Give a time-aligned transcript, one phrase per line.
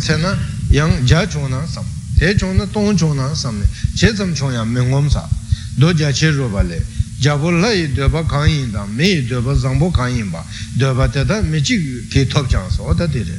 [0.00, 0.36] tsena
[0.70, 1.84] yang ja chung na sam
[2.18, 5.28] te chung na tong chung na sam ne che tsam chung yang ming ngom sa
[5.76, 6.82] do ja che ro ba le
[7.18, 9.90] ja bu la yi de ba kang yin da me yi de ba zang bo
[9.90, 13.22] kang yin ba de ba te da me chi ke top chang so da de
[13.22, 13.38] re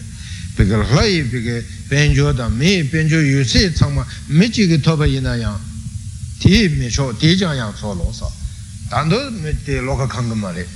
[0.56, 3.74] pe ge la yi pe ge ben jo da me yi ben jo yu se
[3.74, 5.60] chang ma me chi ke top yin na yang
[6.38, 8.30] ti me cho ti jang yang so lo sa
[8.90, 10.68] dan do me te lo ka kang ma re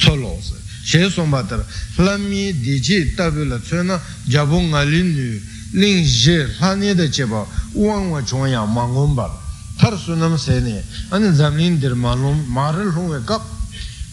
[0.00, 0.57] so lo sa
[0.88, 1.62] she som ba tar
[1.96, 5.38] lam mi di chi tabi la tsue na jabu nga lin nu.
[5.72, 9.28] Ling je la ne da che ba wang wa chong yang ma ngom ba.
[9.76, 10.82] Tar su nam se ne.
[11.10, 13.42] Ane zam lin dir ma lom ma ril hong we kap.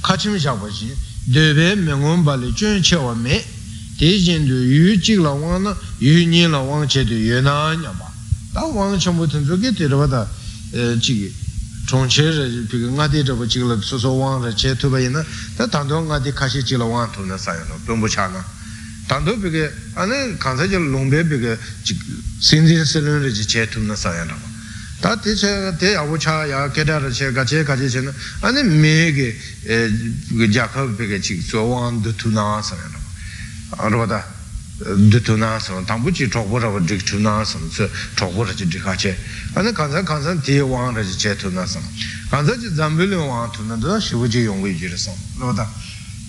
[0.01, 0.93] Ka chim sha ba chi.
[1.23, 3.41] De be me ngom ba le chun che wa me.
[3.97, 7.39] De jin du yu chi la wang na yu ni la wang che du yu
[7.39, 8.11] na nya ba.
[8.51, 10.27] Da wang chen bu ten zu ge de ba da
[10.99, 11.31] chi
[11.85, 14.89] chong che re pi nga de zhe chi la so so wang re che tu
[14.89, 15.23] ba yin na
[15.55, 17.79] da tang do nga de ka shi chi la wang tu na sa ya no
[17.85, 18.43] dong bu cha na
[19.07, 21.57] tang do pi ge ane kan sa je long be pi ge
[22.39, 23.95] sin zi se lun re ji che tu na
[24.99, 27.75] da de che de ya wu cha ya ke da re che ga che ga
[27.75, 28.11] che che na
[28.51, 29.37] ge
[30.37, 34.34] ge ja ka pi ge chi so wang de tu na sa ya na
[34.79, 37.43] ro da de tu na sa tang bu chi chok bu ra de tu na
[37.43, 39.17] sa se chok bu ra ji de ka che
[39.53, 41.79] ane kan sa kan sa de wang re ji che tu na sa
[42.29, 44.75] kan sa ji zam bi le wang tu na da shi wu ji yong wei
[44.75, 45.67] ji re sa ro da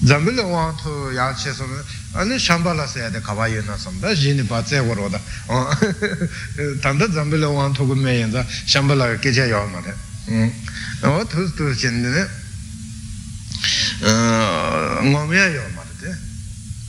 [0.05, 1.65] zam bi le wang tu ya che sa
[2.13, 4.63] ane shamba la sa ya de ka ba yin na sa da ji ni ba
[4.65, 5.21] zai wo ro da
[6.81, 7.29] tang da zam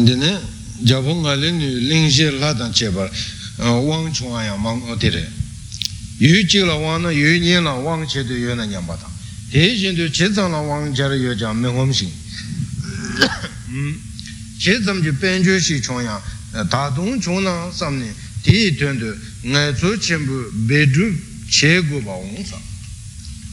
[0.05, 0.41] dine
[0.83, 3.11] jabu nga le nu ling she la dan che bar
[3.57, 5.31] wang chung ya mang o dire
[6.19, 8.97] yu ji la wang na yu ni la wang che de yu na nyam ba
[8.97, 9.13] dang
[9.51, 12.13] de jin de che zang la wang ja yu jang meng hom xing
[14.59, 16.21] che zam ji ben ju shi chung ya
[16.69, 18.13] da dong chung na sam ni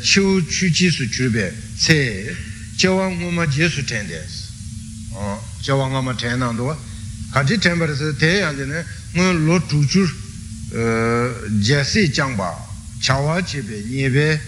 [0.01, 2.35] chiu chu chi su churbe se
[2.75, 4.49] jawa ngoma je su ten des
[5.61, 6.77] jawa ngoma ten nang duwa
[7.31, 10.11] kati ten par se tenyan dine ngon lo chu chur
[11.59, 12.55] jasi jangba
[12.99, 14.41] chawa chebe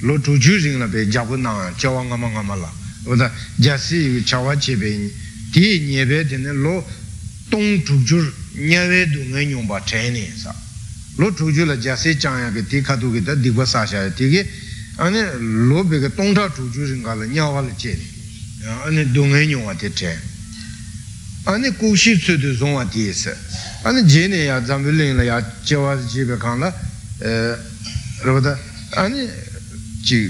[0.00, 2.72] jasi lo chu chur ringla be jabu nang jawa ngoma ngoma la
[3.04, 5.10] oda jasi chawa chebe
[5.52, 6.84] di nyebe dine lo
[7.48, 10.54] tong chukchur nyewe du ngay nyongpa chayne sa
[11.16, 14.48] lo chukchur la jase chanya ke di katu ke ta dikwa sasha di ke
[14.96, 17.98] ane lo be ke tong cha chukchur nga la nyawa la che
[18.84, 20.16] ane du ngay nyongwa te chay
[21.44, 23.34] ane kushi tsu du zongwa di se
[23.82, 26.74] ane jene ya zambi ling la ya chewa jebe kang la
[30.06, 30.20] chī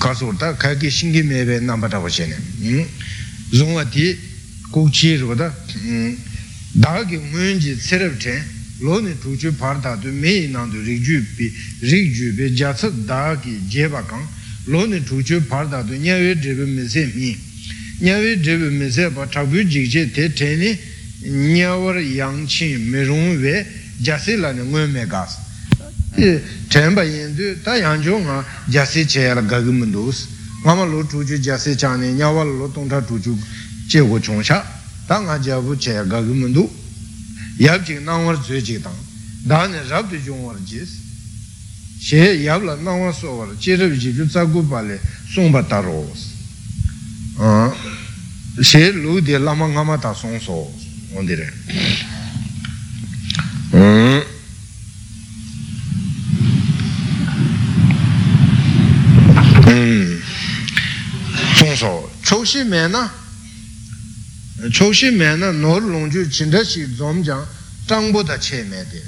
[0.00, 2.86] kāsur tā kāki shīngi mēbē nāmbā tā wachē nē
[3.52, 4.16] zhōngwa tī
[4.72, 5.52] kōkchī rō tā
[6.80, 8.34] dā kī ngūyōn jī tsirab chē
[8.82, 11.46] lō nī tūchū pār tā tu mē yī nāndu rīk jū pī
[11.84, 14.24] rīk jū pī jā tsā dā kī jē bā kāng
[14.72, 17.30] lō nī tūchū pār tā tu nyā wē dribī mē sē mī
[18.00, 20.72] nyā wē dribī mē sē pā chā bū jīk chē tē tē nī
[21.52, 23.54] nyā war yāng chī mē rōng wē
[24.00, 25.36] jā sē lā nī ngūyō mē gās
[26.68, 28.36] tenpa yendu tā yāngchō ngā
[28.70, 30.26] jāsī chēyā la gāgī mandūs
[30.64, 33.34] ngā ma lō tūchū jāsī chāni nyāvar lō tōngchā tūchū
[33.88, 34.80] che gu chung sha.
[35.06, 36.70] Da nga jia bu che ga gu mun du
[37.58, 38.94] yab jing nang war zui jing dang
[39.42, 40.10] da ne rab
[40.42, 40.88] war jis
[41.98, 44.98] she yab la nang war so war che rab ji ju za gu ba le
[45.28, 46.10] song ba ta ro
[48.60, 50.72] she lu de la ma nga ma ta song so
[51.14, 51.52] on dire
[61.56, 63.10] song so chou shi me na
[64.70, 66.62] choshi me na nor longju chinda
[66.96, 67.44] zom jang
[67.86, 69.02] changbo da che me de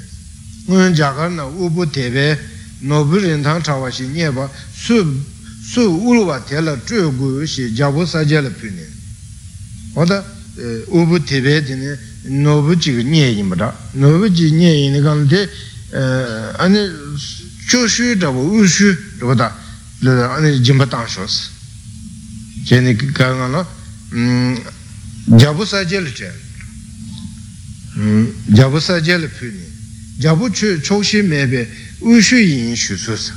[0.67, 2.37] ngun jagar na ubu tebe
[2.79, 5.23] nobu rintang chawa shi nye ba su
[5.63, 8.85] su ulwa te la zhui gu shi jabu sa je la pyu ne
[9.93, 10.21] oda
[10.87, 15.49] ubu tebe dine nobu ji nye yin ba da nobu ji nye yin gang de
[16.57, 16.91] ane
[17.69, 18.93] cho shu da bu u shu
[19.33, 19.63] da
[22.65, 23.67] je ni ka nga la
[25.37, 26.31] jabu sajel che
[28.45, 29.65] jabu sajel puni
[30.17, 31.69] jabu chu choshi mebe
[31.99, 33.33] ushu yin shu su sa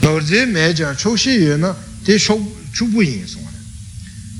[0.00, 2.40] lorze me jan choshi yu na tē shok
[2.72, 3.60] chūpū yīn sōng rē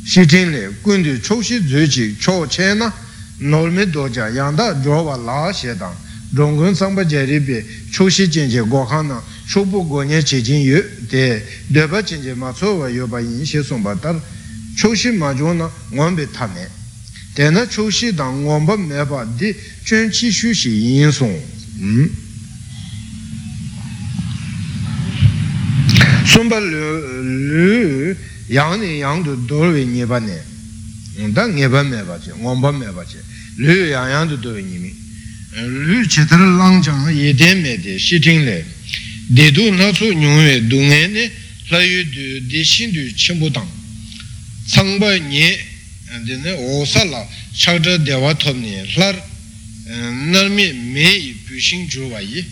[0.09, 2.89] shī tīng lē guñ tū chok shī dzū chī chō chē na
[3.41, 5.93] nōl mē dō jā yāng dā rō wā lā shē dāng
[6.33, 7.59] rōng guñ sāng bā jā rī bē
[7.93, 11.43] chok shī jīn jē gō khāng na gō nyē chē jīn yu tē
[11.73, 14.13] dē bā jīn jē mā tsō wā yō bā yīn shē sōng bā tā
[14.77, 16.69] chok shī mā jō na ngōn bē tā mē
[17.35, 19.55] tē na chok shī dāng ngōn bā mē bā dī
[19.85, 21.33] chūn chī shū shī yīn sōng
[26.29, 28.15] sumpa lu
[28.49, 30.45] yang ni yang tu dorwe nyeba ne.
[31.33, 33.19] Da nyeba me ba che ngomba me ba che.
[33.57, 34.95] Lu yang yang tu dorwe nyimi
[35.57, 38.65] lu chetar lang chang ye me de shi ting le
[39.29, 41.31] de du na su nyung we du nge ne
[41.71, 43.69] la yu du de shin du chenpo tang
[44.67, 45.59] sang ba nye
[46.25, 49.15] de ne o sa la chak zha dewa top ne lar
[50.31, 52.45] nar me me yi pu shing ju wa yi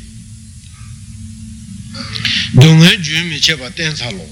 [2.52, 4.29] dunghe ju mi che pa ten sa lo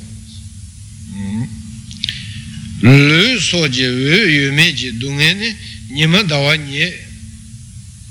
[2.82, 5.56] lu so je we yu me je dunghe ne
[5.88, 6.92] nima dawa nye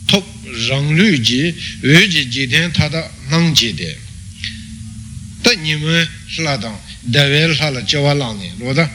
[0.07, 0.25] top
[0.69, 1.53] rang lu je
[1.83, 4.02] we je je ten tada nang je de
[5.43, 6.07] ta nima
[6.37, 8.89] hla dang dawe hla la jawa lang ne lo da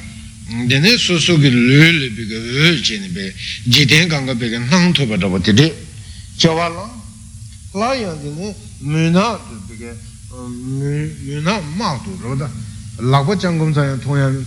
[0.67, 3.33] dene su su ki lu le bi ga we je ne be.
[3.65, 5.75] Je ten kang ga be ga nang to pa da pa de de
[6.37, 6.91] jawa lang.
[7.73, 9.93] La yang dene mu na du bi ga
[10.47, 12.49] müna mā tu rō dā
[13.01, 13.97] lākpa chāngkum sāyā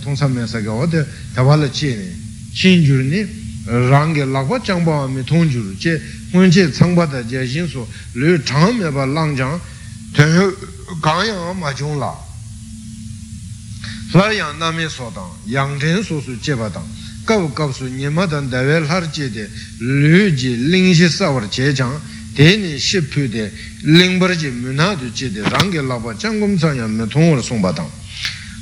[0.04, 1.02] tōngsā mē sā kā wā tē
[1.34, 2.06] tawā lā chē nē
[2.54, 3.20] chīn jūr nē
[3.90, 5.98] rāng kē lākpa chāngpa wā mē tōng jūr chē
[6.32, 7.82] huñ chē tsāngpa tā jē shīn sō
[8.14, 9.58] lū chāng mē bā lāng chāng
[10.14, 10.54] tēng
[11.02, 12.12] kāng yāng mā chūng lā
[14.14, 16.84] lā yāng nā mē sō tāng yāng chēn sō sū chē pā tāng
[17.24, 19.48] kāp kāp sū nye mā tāng dā wē lhār chē tē
[19.80, 21.96] lū jī līng shī sā war chē chāng
[22.36, 23.48] tē nī shī pū tē
[23.88, 26.76] līng bar jī mū nā tu chē tē rāng kē lā pā chāng kum sā
[26.76, 27.88] yāng mē tōng war sōng pā tāng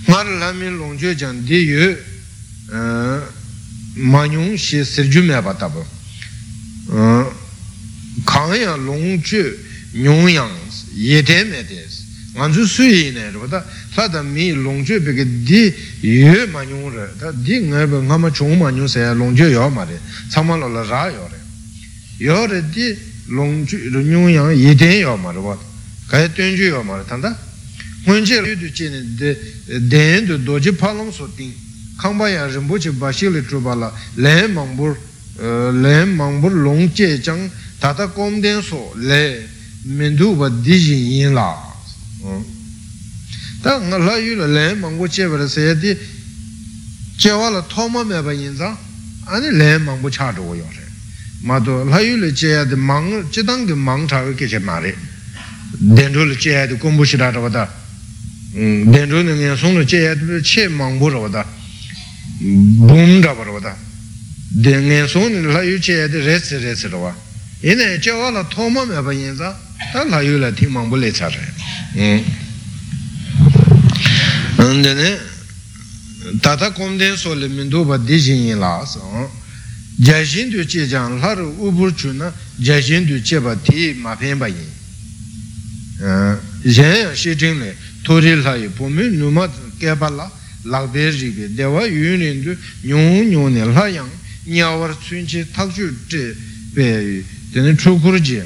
[0.07, 1.97] ngā rā lā mē lōng chē chāng tē yu
[4.07, 5.83] mā nyōng shī sir jū mē pā tā pā
[8.23, 9.43] kāng yāng lōng chē
[9.99, 10.55] nyōng yāng
[10.95, 11.90] yé tē mē tē
[12.41, 13.61] ngā chū sū yī nē rā tā
[13.93, 15.63] tā tā mī lōng chū pē kē dī
[16.09, 19.13] yu mā nyōng rā tā dī ngā bā ngā mā chōng mā nyōng sā yā
[19.13, 20.01] lōng chū yō mā rē
[20.33, 21.39] tsā mā lō lā rā yō rē
[22.25, 22.89] yō rē dī
[23.31, 25.57] long chu nyung yang yi ten yo ma rwa
[26.09, 27.37] kaya tuen chu yo ma rwa tanda?
[28.05, 31.53] Ngun che yu tu che ne den tu do chi pa long so ting.
[31.97, 34.99] Kang pa ya rinpo chi ba shi li chu pa la len mang bur
[35.37, 37.49] len mang bur long che chang
[37.79, 39.47] tata kom den so le
[39.83, 41.70] min tu pa di jin yin la
[43.63, 45.97] tā ngā lā yu lā lēn māngbō che pā rā sā yā tī
[47.21, 48.73] che wā lā tō mā mē pā yin sā
[49.29, 50.85] āni lēn māngbō chā rō yō rē
[51.45, 54.33] mā tō lā yu lā che yā tī māng che tāng kī māng chā wē
[54.33, 54.95] kē che mā rē
[55.77, 57.69] dēn rō lā che yā tī kōmbō shirā rā wā tā
[58.57, 61.45] dēn rō lā ngā sōng lā che yā tī che māngbō rā wā tā
[62.89, 63.77] bōm rā rā wā tā
[64.57, 67.13] dēn ngā sōng lā yu che yā tī rē sī rē sī rā wā
[67.61, 69.53] yinā che wā lā tō mā mē pā yin sā
[69.93, 72.23] tā lā yu lā tī māngbō lē chā rē え
[74.63, 75.17] んでね
[76.43, 79.01] たたこんでそれみどばでじにらそ
[79.99, 84.55] じゃしんとちじゃんはるうぶちゅなじゃしんとちばてまぺんばい
[86.65, 87.75] じゃんしじんね
[88.07, 89.49] とりらいぽみぬま
[89.79, 90.31] けばら
[90.67, 92.51] らべじげではゆにんど
[92.85, 94.07] にょんにょんねらやん
[94.47, 96.35] にゃわるつんちたくちゅて
[96.77, 97.23] べ
[97.53, 98.41] でねちゅくるじ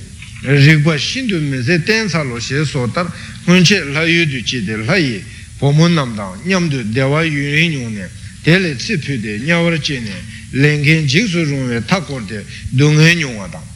[5.72, 8.08] mu nam dang nyam tu dewa yu rin nyung ne
[8.42, 10.12] de le tsi pyu de nya war che ne
[10.54, 12.38] lēngkēn jīk sū rūng wē tā kōr tē
[12.78, 13.66] dōngē nyōng wā tāng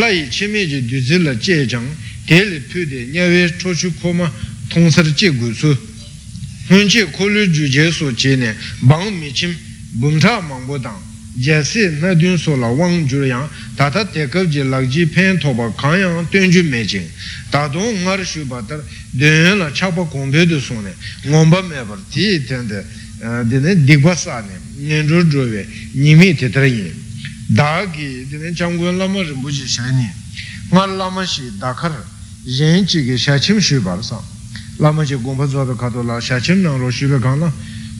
[0.00, 1.86] lā yī chī mē jī dū zī lā jē chāng
[2.26, 4.26] tē lī pū tē nyā wē chō chū kō mā
[4.72, 5.70] tōng sā rā jē gu sū
[6.70, 8.50] hūn chī kō lū jū jē sō jē nē
[8.90, 9.54] bāng mī chīm
[10.02, 11.05] bōng chā māng bō tāng jē
[11.36, 14.88] sī nā dūn sō lā wāng jū rā yāng tā tā tē kāp jī lāk
[14.88, 17.08] jī pēn tō bā kāng yāng tuyān jū mē chīng
[17.52, 18.80] tā tō ngā rā shū bā tā
[19.12, 20.92] dēng lā chā bā gōng pē dū sō nē
[21.28, 22.80] ngōng bā mē bā tī tēn tē
[23.50, 26.92] dēne dīgbā sā nē nian zhu zhu wei ni mi te tere yin
[27.48, 30.10] da ki dine changguen lama rinpo chi sha ni.
[30.70, 31.92] Nga lama shi dakar
[32.42, 34.20] yin chi ki sha chim shu bar sa.
[34.76, 37.52] Lama chi gompa zuwa pe kato la sha chim nang ro shu pe kang la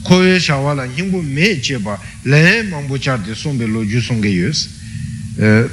[0.07, 3.57] ko ye sha wa la yingbu me che ba len mang bu char de song
[3.57, 4.69] pe lo ju song ge yus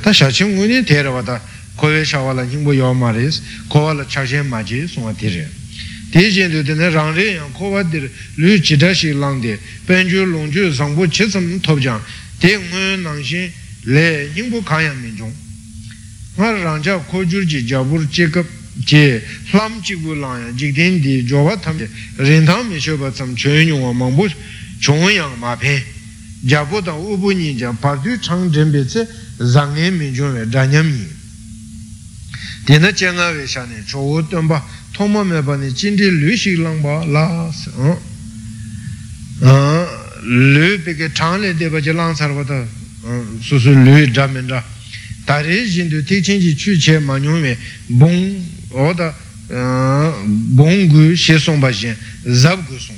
[0.02, 1.40] ta sha chim gu ni te ra wa ta
[1.76, 4.60] ko ye sha wa la yingbu yo ma res ko wa la chak shen ma
[4.62, 5.48] ji song wa te re
[6.14, 7.98] tē jēn tu tēne rāng rē yāng kō wā tē
[8.38, 11.82] lū chī tā shī lāng tē bēn chū lōng chū sāng bō chē sāṃ tōp
[11.82, 11.98] chāng
[12.38, 13.50] tē ngō nāng shīn
[13.90, 15.34] lē yīng bō kā yāng mīn chōng
[16.38, 16.78] ngā rāng
[18.82, 21.78] 제 lam chibu lang yang jik ten di jowa tam
[22.18, 24.26] rin tang mi shoba tsam chun yung wa mang bu
[24.80, 25.80] chung yang ma pen
[26.42, 29.06] jabu dang ubu ni jang par du chang jen be tse
[29.38, 31.08] zang ngen mi chung we dhan nyam yin
[32.66, 34.60] tena chen nga we sha ne cho wu tong pa
[34.92, 37.70] tong ma me pa ne jin di lu shik lang pa la se
[40.20, 42.66] lu pe ke chang le de pa je lang sar pa ta
[43.40, 44.26] su su lu dha
[45.26, 49.14] men dha tari jin du tik chen ji chu che ma nyung we bong oda
[49.48, 52.96] bong gu she song pa shen zab gu song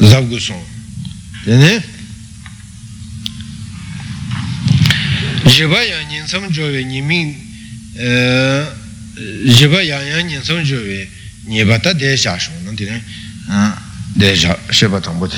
[0.00, 0.62] zab gu song
[1.44, 1.82] tene
[5.46, 7.34] jiba yang nyin sam jo we ni ming
[9.56, 11.08] jiba yang yang nyin sam jo we
[11.46, 13.02] ni ba ta de sha shong nang tene
[14.14, 15.36] de sha she ba tang bo de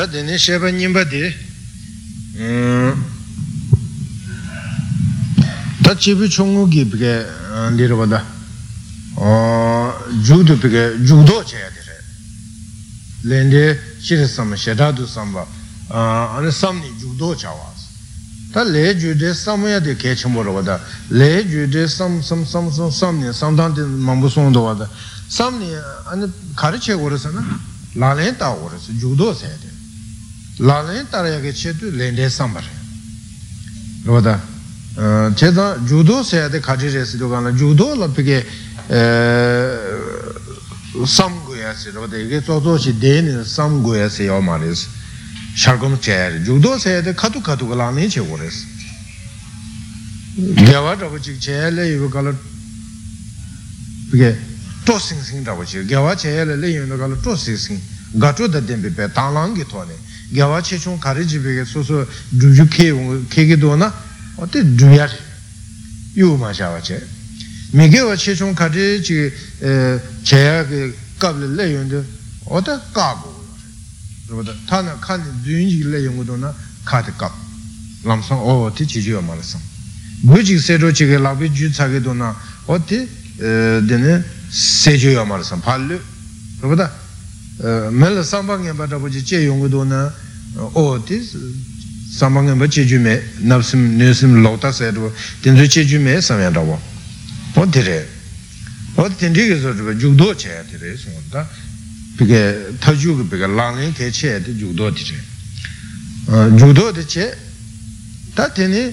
[0.00, 1.28] tā tēne shēpa nyingpa tē
[5.84, 7.10] tā chepi chōngu ki pīkē
[7.76, 8.20] nirā wadā
[10.24, 11.98] jūgdō pīkē jūgdō chayā tērē
[13.28, 13.64] lēndē
[14.00, 15.44] shirī sāma shētādu sāmbā
[15.92, 17.84] anī sāmni jūgdō chāwās
[18.54, 20.78] tā lē jūdē sāma yā tē kē chīmbō rā wadā
[21.12, 24.88] lē jūdē sām sām sām sām sāmni sāmdān tē māmbū sōngdō wadā
[25.28, 25.68] sāmni
[26.14, 27.44] anī kārī chē gōrā sā na
[28.00, 29.69] lā lē tā gōrā sā jūgdō sā yā tē
[30.60, 32.64] lālañ tarayāke che tu lēndē sāmbar
[34.04, 34.38] rōdā
[35.34, 38.44] che tā jūdō sēyāde kachī rēsi tō kāna jūdō lā pīkē
[41.08, 44.84] sām guyā sī rōdā ike tsō tsō shī dēni sām guyā sī yō mā rēsi
[45.56, 48.64] shārgōm chayā rē jūdō sēyāde katu katu ka lālañ che gō rēsi
[50.60, 52.36] gyāvā rāba chīk chayā lē yu kāla
[54.12, 54.30] pīkē
[54.84, 57.80] tō sīng sīng rāba chīk gyāvā chayā lē yu kāla tō sīng sīng
[58.20, 62.06] gāchū dā tēmbi pē tānglaṅ kī tōne gyāvā che sō sō
[62.38, 62.94] dhūjū kē
[63.28, 63.90] kē kē dō na
[64.38, 65.18] o tē dhūyā rī
[66.22, 67.02] yū mā shā wā che
[67.74, 69.26] kē wā che chōng kārī jī
[70.22, 72.00] che yā kē kāp lē lē yōng dē
[72.46, 73.30] o tē kā gō
[74.30, 74.94] rō rō tā na
[77.02, 77.34] tē kāp
[78.06, 79.62] lām sāng o mā rā sāng
[80.22, 82.30] bū jī sē rō chī kē lā bī jū tsā kē dō na
[82.70, 83.02] o tē
[83.82, 86.99] dē nē sē chī yō mā rā
[87.60, 90.08] mēla sāmbā ngiāmbā rāpa chī chē yungu dō na
[90.72, 95.10] o tī sāmbā ngiāmbā chē chū mē nāpsim nēsim lōtā sē rō
[95.44, 96.78] tīn sū chē chū mē sāmyā rāwa
[97.56, 97.98] o tī rē
[98.96, 101.44] o tī tīn tī kī sō rō yuk dō chē tī rē sō tā
[102.16, 102.40] pī kē
[102.80, 105.18] tā kī pī kē lāng yī kē chē tī yuk dō tī rē
[106.56, 107.26] yuk dō tī chē
[108.36, 108.86] tā tī nī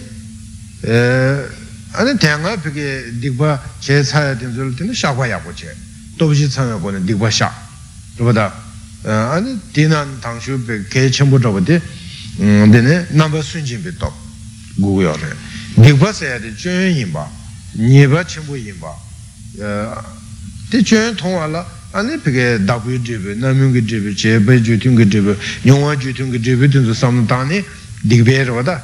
[1.96, 2.88] ane tēngā pī kē
[3.24, 5.72] dīkpa chē tsāyā tī rō tī nī shā kwa yā kwa chē
[6.20, 7.67] tō pī chī tsāyā kwa nī dīkpa shā
[8.18, 8.54] rupata
[9.04, 11.82] ane dinan tangshu pe kaya chenpo chabate
[12.38, 14.14] dine namba sunjin pe top
[14.76, 15.36] gugu yore
[15.76, 17.30] dikpa saya de chunyon yinpa
[17.76, 18.96] nyeba chenpo yinpa
[20.70, 26.38] de chunyon tongwa la ane peke dakuyo dribe, namyunga dribe, chebe jutunga dribe, nyongwa jutunga
[26.38, 27.64] dribe tunzu samdani
[28.04, 28.84] dikpe rupata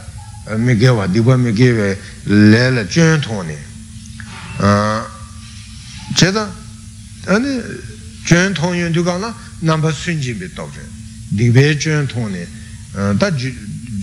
[0.57, 3.57] me gewa, dikpa me gewe le la chunyon tongwa ne
[6.15, 6.49] cheta
[7.25, 7.61] ane
[8.25, 10.81] chön tong yun duka na namba sun jinbi tokre
[11.29, 12.45] dikbe chön tong ni
[13.17, 13.31] ta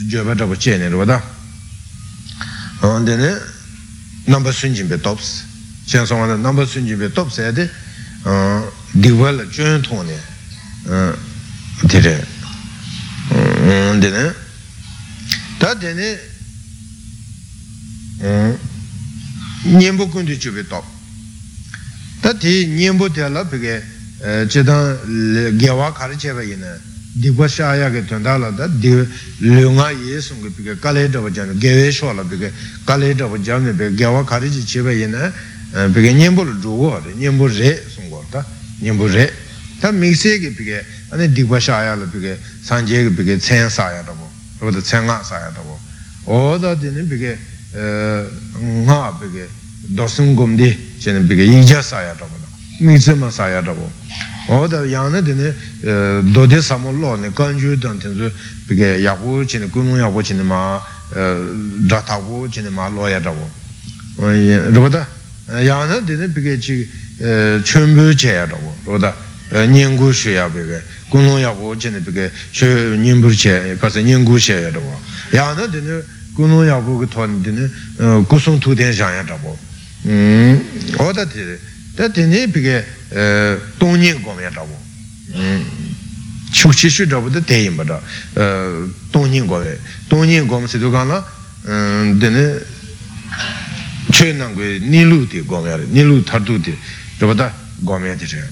[0.08, 1.22] joba tabo che ne rwada
[3.04, 3.40] dine
[4.24, 5.44] namba sun jinbi tops
[5.86, 7.70] chen songwa na namba sun jinbi tops yade
[8.92, 10.14] dikwa la chön tong ni
[11.86, 12.26] dire
[13.98, 14.34] dine
[15.58, 16.18] ta dine
[19.64, 20.84] nyembo kundi chubi top
[22.20, 23.82] ta ti nyembo tela pige
[24.48, 24.98] chidang
[25.56, 26.78] gyawa khari cheba ina
[27.12, 28.68] dikwa shaya ke tuanda la da
[29.38, 32.50] lyunga ye sunga pika kale dhava jana gyawe shwa la pika
[32.84, 35.32] kale dhava jana pika gyawa khari chi cheba ina
[35.70, 38.44] pika nyembo la dhugo hori nyembo re sunga ta
[38.80, 39.32] nyembo re
[39.80, 44.28] ta mikse ke pika ane dikwa shaya la pika sanje ke pika tsen saya dhavo
[44.58, 45.80] rupata tsen nga saya dhavo
[46.24, 47.36] oda dine pika
[48.84, 49.48] nga pika
[49.88, 52.39] dosun gomdi chana pika ija saya dhavo
[52.80, 53.90] mikse ma saya dhavo
[54.49, 55.54] oda yana dine
[56.32, 58.30] dode samo lo ne kanju dan tenzu
[58.66, 60.80] pige yaku chine kunung yaku chine ma
[61.87, 63.49] dhataku chine ma lo ya dhago
[64.16, 65.06] rupata
[65.46, 66.88] yana dine pige chi
[67.62, 69.14] chunbu che ya dhago rupata
[69.66, 72.30] nyingu shu ya pige kunung yaku chine pige
[72.96, 74.99] nyingu che kasa nyingu she ya dhago
[75.30, 76.02] yana dine
[76.34, 77.70] kunung yaku ki ton dine
[78.26, 79.56] kusung tu ten shang ya dhago
[80.96, 81.58] oda dine
[81.97, 82.76] tā tēne pīkē
[83.80, 84.78] tōngyēn gōmyā rāwō.
[86.52, 88.00] Shukchi shu drabu da teyin bada
[89.12, 89.78] tongyin gowe
[90.09, 91.25] tongyin gom si duka la
[91.62, 92.61] dine
[94.11, 96.76] che nangwe nilu di gom yare nilu tardu di
[97.18, 98.44] drabu da gom yade che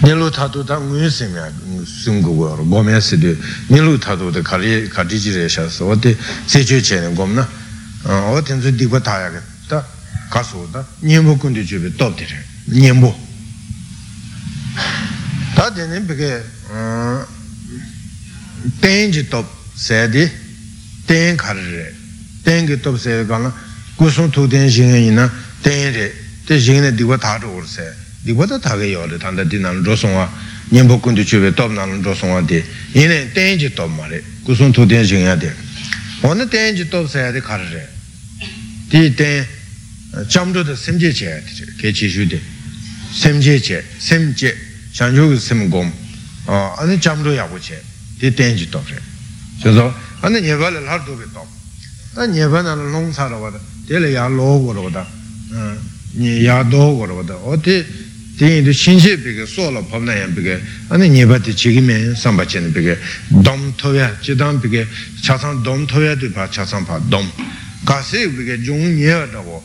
[0.00, 1.52] nilu tardu da nguyen sim ya
[1.84, 5.68] sim gu go yaro gom yase di nilu tardu da kari kari ji re sha
[5.68, 7.46] so wate se che che ne gom na
[10.32, 13.14] o tenzu dikwa taya ge da kaso da nyembo kundi jube top di re nyembo
[15.54, 16.30] tā tēne pēkē
[18.80, 19.46] tēn jī tōp
[19.76, 20.24] sēdi
[21.06, 21.92] tēn khār rē
[22.42, 23.52] tēn kī tōp sēdi kāna
[24.00, 25.28] kūsūng tū tēn shīngā yī na
[25.62, 26.08] tēn rē
[26.48, 27.92] tē shīngā dīwa tā rō rō sē
[28.24, 30.26] dīwa tā tā kē yō rē tānda dī nāng rō sōng wā
[30.72, 32.64] nyēmbō kundi chūbē tōp nāng rō sōng wā dī
[32.96, 35.52] yī nē tēn jī tōp mā rē kūsūng tū tēn shīngā dī
[36.24, 37.84] wā nā tēn jī tōp sēdi khār rē
[38.88, 39.61] dī tēn chām rō tā
[40.12, 41.30] sēm jē chē
[41.80, 42.38] kē chī shū dī
[43.16, 44.52] sēm jē chē sēm jē
[44.92, 45.90] shangchu sim gom
[46.46, 47.82] ane chamru yabu che
[48.18, 49.00] di tenji top re
[49.58, 51.46] chizo ane nyeba le lar dobe top
[52.14, 55.06] ta nyeba na long sa ra wada de le ya lo go ro wada
[56.18, 57.84] ya do go ro wada o ti
[58.36, 61.80] yin du shin che peke so la pab na yan peke ane nyeba ti chigi
[61.80, 64.86] men samba chen peke dom to ya chidang peke
[65.22, 67.30] chasang dom to ya du pa chasang pa dom
[67.84, 69.62] ka se peke jung nye wa da go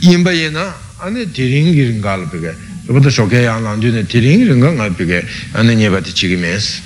[0.00, 2.54] yinba ye na ane ti ring giring ka la peke
[2.86, 6.80] rupata shokya yang lang ju ne tiring ringa nga pike ane nyeba ti chigi mes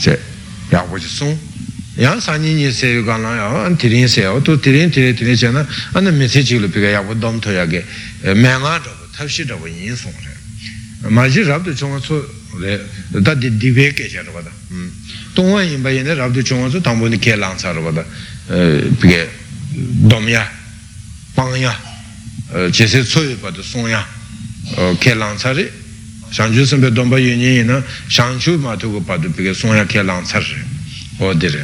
[0.00, 0.18] che
[0.70, 1.36] ya wachi song
[1.94, 5.14] yang sanyi nye se yu ka lang ya ane tiring se ya to tiring tiring
[5.14, 7.84] tiring che na ane me se chigi lu pike ya wu dom to ya ge
[8.22, 12.14] me nga rabu tabshi rabu yin song re ma ji rab tu chunga su
[12.58, 14.50] re da di di we ke che rupata
[15.32, 18.04] tongwa yin ba yin ne rab tu chunga su tangbo ni ke lang sa rupata
[18.46, 19.28] pike
[19.70, 20.46] dom ya
[21.34, 21.88] pang ya
[22.50, 24.04] che se tsu yu pa tu song ya
[24.98, 25.70] kē lāng tsā rī
[26.30, 30.02] shāngchū sāmbē dōmbā yuñi yī na shāngchū mā tu gu pādhu pī kē sōngyā kē
[30.02, 30.58] lāng tsā rī
[31.22, 31.62] o dī rī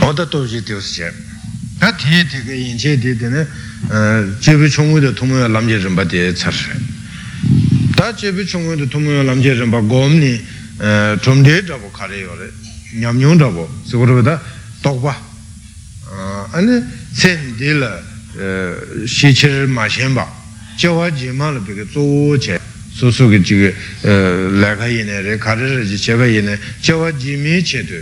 [0.00, 0.24] o dā
[5.12, 6.80] tō mō yā lām jē rīmbā tī tsā rī
[7.96, 10.32] tā jē bī chōng wī dā tō mō yā lām jē rīmbā gōm nī
[11.20, 12.48] chōm dē dā bō kā rī yō rī
[13.04, 13.52] nyam bā
[14.24, 14.53] dā tōk
[14.90, 15.14] bā
[16.52, 18.00] ane sen di la
[19.06, 20.26] shi chir ma shen ba
[20.76, 22.58] jawa ji ma la bige zo che
[22.92, 23.74] su su ge ji ge
[24.50, 27.36] la ka yin ne re ka re re ji che ba yin ne jawa ji
[27.36, 27.94] mi che tu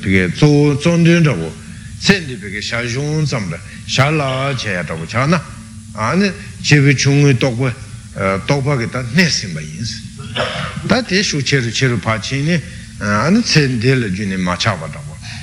[0.00, 1.54] bige zo zong dun da wo
[1.98, 5.42] sen di bige sha zam la sha la che ya wo cha na
[5.92, 7.74] ane che bi chung ge dok ba
[8.46, 10.02] dok ba ge da ne sim ba yin si
[10.82, 12.60] da de shu che ru che ru pa chi ni
[12.98, 14.74] ane sen di la ju ne ma cha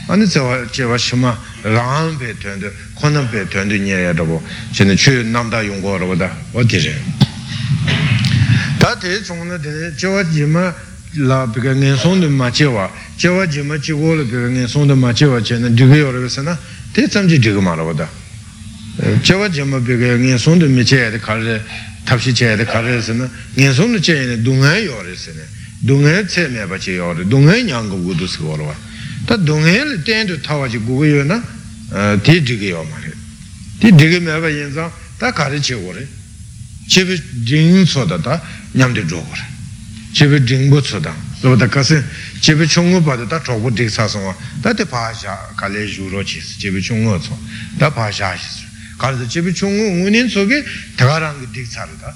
[0.05, 4.13] ba da wo ane tsewa jewa shima rāng pē tuandu, khunam pē tuandu nye ya
[4.13, 6.93] rābo, chini chū namdā yungu rābo da, o di rē.
[8.79, 10.73] Tā tē chōng na tēne, jewa jima
[11.15, 14.87] la pīka ngēn sōng du ma jewa, jewa jima chi gō la pīka ngēn sōng
[14.87, 16.57] du ma jewa chini dhīgā yō rābo sa na,
[16.91, 18.07] tē tsam chi dhīgā ma rābo da.
[19.23, 21.61] Jewa jima pīka ngēn sōng du mi che ya de kā rē,
[22.03, 24.75] tabshi che ya de kā rē sa na, ngēn sōng du che ya de dungā
[24.83, 25.43] yō rē sa na,
[25.79, 28.27] dungā tse me pa che yō rē, dungā nyāng gu gu du.
[29.27, 31.39] tā dōngyēn tēn tu tāwā chī gu gu na
[32.23, 33.11] tī dhīgī yō ma rī
[33.79, 36.03] tī dhīgī mē bā yin sāng tā kā rī chī gu rī
[36.89, 37.15] chī bī
[37.47, 38.39] dhīng sō tā tā
[38.73, 39.45] ñam tī dhō gu rī
[40.11, 42.01] chī bī dhīng bū sō tā rō tā kā sī
[42.41, 44.19] chī bī chōng gu bā tā chō gu dhīg sā sō
[44.65, 47.35] tā tī pā shā kā lē shū rō chī sī chī bī chōng gu sō
[47.79, 48.65] tā pā shā shī sī
[48.99, 50.59] kā rī tā chī bī chōng gu ngū nīn sō kī
[50.99, 52.11] tā kā rāng kī dhīg sā rī tā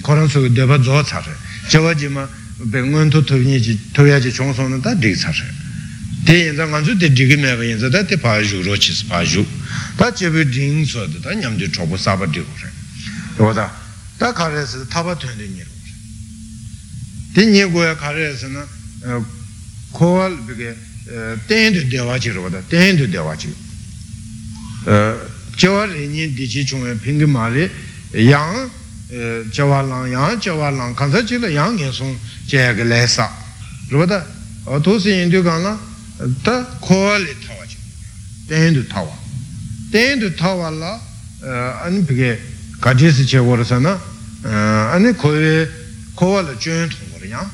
[0.00, 1.36] kō rāng sō kī dē bā dzō sā rī
[1.68, 2.24] chī wā jī mā
[2.64, 3.36] bē nguen tō tō
[4.06, 5.65] yā chī chōng sō na tā dhīg sā rī
[6.26, 9.06] tē yin tsū tē dhīgī mē bā yin zā tā tē pā yu chī sī
[9.06, 9.46] pā yu
[11.38, 12.70] ñam tē chō pō sā bā dhī gu rē
[13.38, 13.70] rō tā
[14.18, 15.94] tā kā rē sī tā bā tuyān tē nye rō rē
[17.34, 18.66] tē nye gu yā kā rē sī na
[20.50, 20.74] bē kē
[21.46, 23.54] tēn tū dē wā chī rō tā tēn tū dē wā chī
[25.54, 26.26] chē wā rē nye
[30.74, 32.10] lāng kānsā chī lā yāng kē sōng
[32.50, 33.30] chē yā kē lē sā
[33.94, 34.26] rō tā
[34.82, 35.78] tō sī yin tū kā na
[36.16, 37.76] tā kōwa lī tāwa chī,
[38.48, 39.12] tēn tēndu tāwa.
[39.92, 40.92] tēndu tāwa lā,
[41.84, 42.30] āni pīkē
[42.80, 43.96] gājī sī chē wā rā sā na,
[44.96, 45.68] āni kōwa
[46.16, 47.44] kōwa lā chūyān tōng wā rā yā,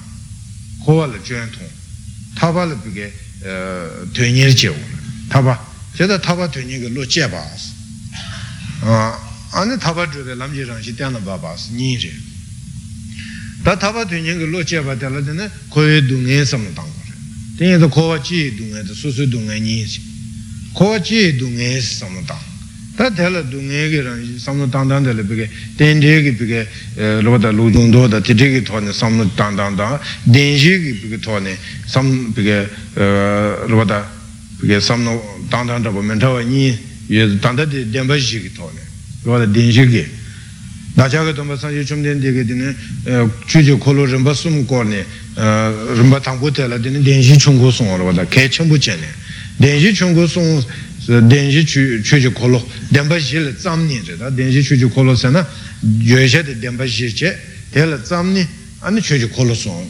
[0.87, 1.75] kōwa lā chūyān tōng,
[2.39, 3.11] tāpa lā pīkē
[4.15, 5.03] tuyñi rī chē wā rā,
[5.35, 5.59] tāpa,
[5.99, 7.75] chē tā tāpa tuyñi kī lō chē bā sī,
[9.59, 12.15] āni tāpa chū kē lām chī rāng shī tēnā bā bā sī, nī rī.
[13.67, 16.63] tā tāpa tuyñi kī lō chē bā tē lā tē nē kōwa dū ngē sā
[16.63, 17.02] mā tāng
[17.59, 20.01] tēngi tō kōwa chī du ngē tō sū sū du ngē nī sī
[20.79, 22.53] kōwa chī du ngē sī sā mā tāng
[22.97, 25.47] tā tēla dūngē kī rāng samnū tāng tāng tēla pīkē
[25.79, 26.61] tēn tē kī pīkē
[27.25, 29.97] rūpa tā lū yung tō tā tē tē kī tō nē samnū tāng tāng tāng
[30.29, 31.53] dēn shī kī pīkē tō nē
[31.89, 32.57] sam pīkē
[33.73, 33.99] rūpa tā
[34.61, 35.13] pīkē samnū
[35.49, 36.21] tāng tāng tā pō mē
[40.97, 41.33] tā wā nī yu tāng tā tē dēn bā shī kī tō nē rūpa tā
[41.33, 42.55] dēn shī kī dā chā kī tō mbā sāng shī chum tēn tē kī tē
[42.55, 42.69] nē
[43.49, 45.01] chū chī kō lō rīmbā sūm kō nē
[45.97, 48.69] rīmbā tāng kū tēla tē nē dēn shī chung kū sōng rūpa tā kē chēng
[48.69, 49.11] bū chē nē
[49.57, 50.65] dēn shī chung kū sōng
[51.09, 51.65] dēnshī
[52.03, 52.61] chūchī kōlō,
[52.95, 55.43] dēmbā shī lī tsaṁ nī rī tā, dēnshī chūchī kōlō sā na,
[55.83, 57.35] yuwa dē dēmbā shī chē,
[57.75, 58.47] tē lī tsaṁ nī,
[58.87, 59.83] anī chūchī kōlō sōng,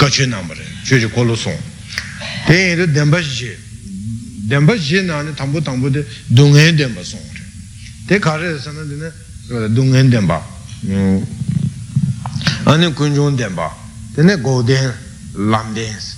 [0.00, 1.60] gāchū nāmba rī, chūchī kōlō sōng.
[2.48, 3.52] Tē yī rī dēmbā shī,
[4.48, 6.00] dēmbā shī nā nī tāmbū tāmbū dē
[6.32, 7.44] dūngē dēmbā sōng rī.
[8.08, 9.12] Tē kā rī sā na
[9.48, 10.38] dē nē, dūngē dēmbā,
[12.72, 13.66] anī kuñchōng dēmbā,
[14.14, 14.92] tē nē gō dēn,
[15.50, 16.14] lām dēn sī.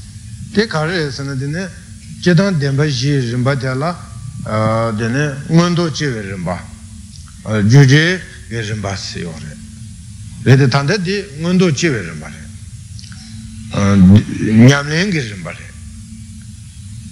[0.54, 1.64] Tē kā rī sā na dē nē,
[2.24, 3.94] chetan denpa shi rinpa tela
[4.96, 6.58] dene ngondo che we rinpa
[7.66, 9.56] ju je we rinpa si yo re
[10.42, 13.96] rete tanda di ngondo che we rinpa re
[14.52, 15.72] nyamlen ge rinpa re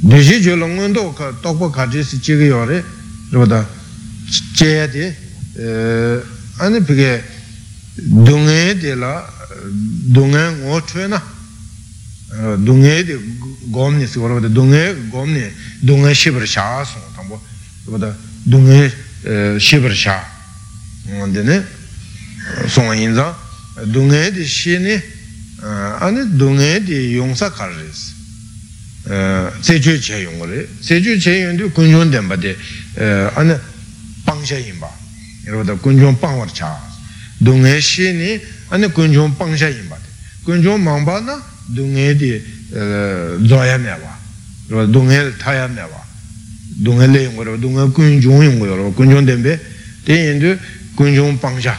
[0.00, 2.82] deshi je lo ngondo ka tokpa kaji si che ge yo re
[3.28, 3.68] rupata
[4.54, 5.14] che ya di
[6.58, 7.22] ane pike
[7.94, 9.28] dungen de la
[10.12, 11.22] dungen ngo chwe na.
[12.32, 13.14] Dunghe di
[13.68, 17.38] gomni si wara wada dunghe gomni dunghe shibar sha song tangbo
[17.84, 18.90] wada dunghe
[19.58, 20.24] shibar sha.
[21.04, 21.66] Dine
[22.68, 23.34] song yin zang
[23.84, 24.98] dunghe di shi ni
[25.98, 28.14] ane dunghe di yongsa kar res
[29.60, 32.56] se chu che yung re se chu che yung di kunjun denpa di
[32.94, 33.60] ane
[34.24, 35.01] pangsha yin ba wada kunjun pangwar cha dunghe
[37.80, 39.98] shi ni ane kunjun pangsha yin ba
[40.44, 42.42] kunjun mangpa na dunghe di
[43.46, 44.18] zoya mewa,
[44.86, 46.02] dunghe taya mewa,
[46.82, 49.60] dunghe le yung kore, dunghe kunjung yung kore, kunjung tenpe,
[50.04, 50.58] ten yin du
[50.94, 51.78] kunjung pangsha.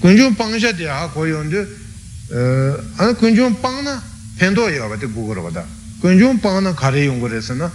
[0.00, 1.66] kunjung pangsha di a ko yung du,
[2.96, 4.02] ane kunjung pang na
[4.36, 5.66] pento ya wate gu kore wata,
[6.00, 7.70] kunjung pang na kare yung kore sa na,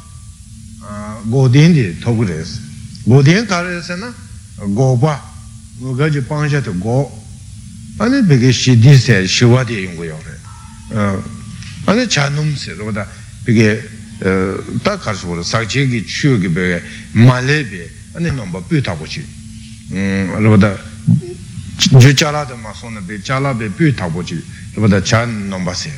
[21.90, 24.38] jū chā rā tā mā sō na bē chā rā bē pū tā kō chī
[24.76, 25.90] rō tā chā nōmbā sē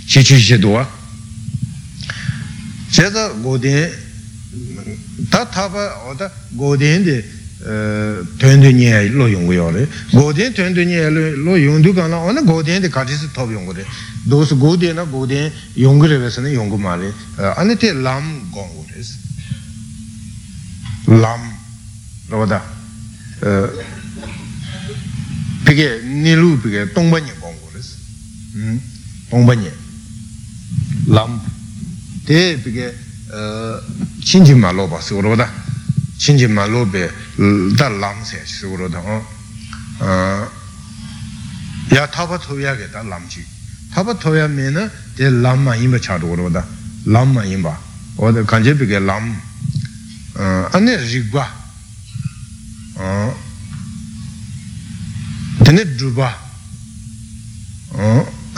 [0.07, 0.87] chi chi chi duwa
[2.91, 3.89] cheza godin
[5.29, 7.23] ta taba oda godin
[8.37, 9.87] tuyandu nyaya lo yungu yore.
[10.11, 13.85] Godien tuyandu nyaya lo yungu ka na ona godien de kati top yungu re
[14.25, 17.13] dosu godien na godien yungu re vesa yungu ma re
[17.57, 19.03] ane te lam gongu re
[21.17, 21.41] lam
[22.29, 22.63] roda
[25.65, 27.81] pige nilu pige tongpa nye gongu re
[29.29, 29.71] tongpa nye
[31.07, 31.41] lam.
[32.25, 32.93] Te pike
[34.23, 35.49] chinji ma lo basi roda
[36.17, 38.99] chinji ma lo be dā lam sē sī rāwadā
[41.95, 43.45] yā tāpa tōyā kē dā lam chī
[43.93, 44.83] tāpa tōyā mē na
[45.15, 46.65] tē lam mā yīmbā chā rāwadā
[47.07, 47.73] lam mā yīmbā
[48.43, 49.31] kāñcē pīkē lam
[50.75, 51.47] ane rigwa
[55.63, 56.29] tene dhruva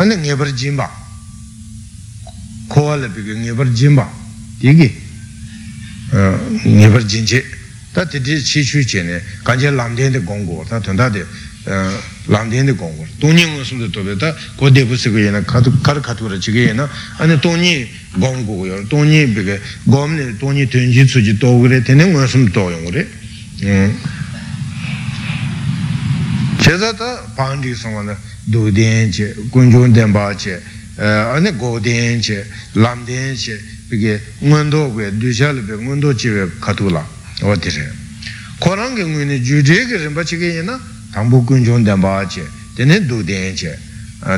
[0.02, 0.89] ane ngebar jimba
[2.67, 4.10] kowa la pika ngebar jimba
[4.60, 4.89] digi
[6.65, 7.06] ngebar
[7.91, 11.25] jinche ta titi chi chu che ne kanche lamden de gongo ta tunda de
[12.25, 16.60] lamden de gongo tongni ngon sumde tobe ta ko debu sigo yena kar katura chige
[16.60, 22.06] yena ane tongni gongo go yor tongni pika gomne tongni tenji tsuji to gore tene
[22.06, 23.08] ngon sumde to yung gore
[26.60, 30.62] cheza ta pangdi songwa na du den che kunjun denpa che
[30.95, 35.01] ane go den che lam den che pika ngondo go
[37.40, 37.92] dusha le pika ngondo chiwe katula wadire
[38.59, 40.81] korangi nguni jujege rinpa chige yena
[41.12, 42.45] 당부 군종 담바체
[42.77, 43.73] 되네 두denche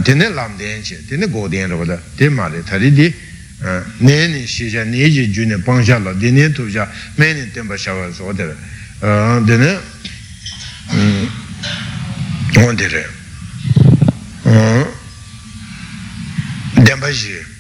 [0.05, 3.15] 되네 람denche 되네 고den로다 되 말에 다리디
[3.99, 8.55] 내니 시자 내지 주네 방샤라 되네 투자 매니 템바 샤와서 어데
[9.03, 9.81] 어 되네
[10.95, 11.29] 음
[12.57, 13.07] 원데레
[14.45, 14.95] 어
[16.85, 17.59] 덴바지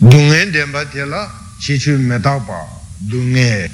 [0.00, 2.73] dunghe denpa tela chi chu me takpa
[3.07, 3.69] dunghe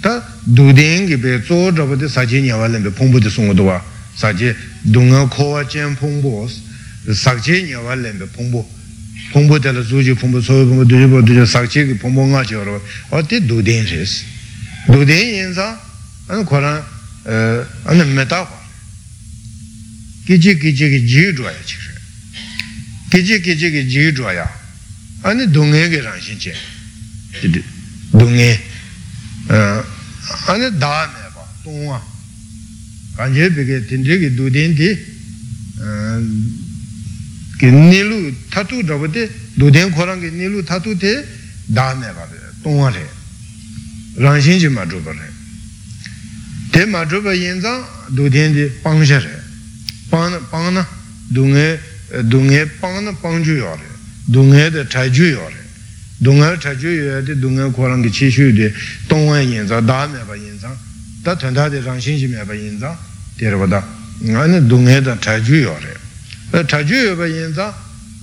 [0.00, 3.82] ta dudengi pe tso drapa de sachi nyawa lempe pongpo de songo dowa
[4.14, 6.50] sachi dunghe kowa chen pongpo
[7.12, 8.68] sakchi nyawa lempe pongpo
[9.32, 12.80] pongpo tela suji pongpo soyo pongpo duji po duji sakchi ki pongpo nga chi warwa
[13.10, 14.24] o te duden res
[14.86, 15.78] duden yinza
[16.28, 16.82] ane koran
[17.84, 18.64] ane me takpa
[20.26, 21.76] kichi kichi ki ji dhwaya chi
[23.10, 24.48] kichi kichi ki ji dhwaya
[25.22, 26.54] ane dunghe ki rangshin che
[28.12, 28.60] dunghe
[29.48, 32.00] ane da me pa tungwa
[33.16, 34.98] kanje peke tindri ki duden di
[37.58, 41.24] ki nilu tatu dhaba de duden korang ki nilu tatu de
[41.66, 42.28] da me pa
[42.62, 43.06] tungwa re
[44.16, 45.32] rangshin chi ma dhruba re
[46.70, 49.42] te ma dhruba yinza duden di pangsha re
[50.08, 50.86] pang na
[51.28, 51.78] dunghe
[52.22, 53.88] dunghe pang na pang ju yo re
[54.24, 55.65] dunghe de chai ju yo re
[56.18, 58.72] dunghe chai ju yo de dunghe korang ki chi shu de
[59.06, 60.74] tongwa yin za da me ba yin za
[61.22, 62.96] da tun ta de rang xin chi me ba yin za
[63.36, 63.86] de ra ba da.
[64.32, 66.64] Ane dunghe da chai ju yo re.
[66.64, 67.74] Chai ju yo ba yin za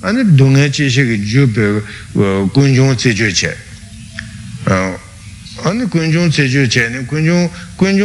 [0.02, 1.84] ane dunghe chi shi ki ju pe
[2.52, 3.56] kun chung tse ju che.
[5.62, 7.96] Ane kun chung tse ju che ne kun chung kun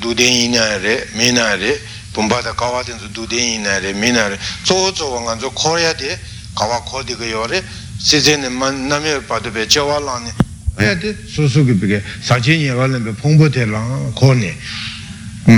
[0.00, 1.72] dūdēn yīnā rē, mīnā rē,
[2.12, 4.36] bōmbā tā kāwā tīnzu dūdēn yīnā rē, mīnā rē,
[4.66, 6.16] tsō tsō wā ngā tsō kōriyā tē,
[6.58, 7.62] kāwā kō tī kā yō rē,
[7.96, 10.32] sī tsē nē mā nā mē pā tō pē chē wā lā nē,
[10.76, 13.64] āyā tē sū sū kī pī kē, sā chē nyē wā lē pē pōngbō tē
[13.72, 13.80] lā
[14.18, 14.52] kō nē,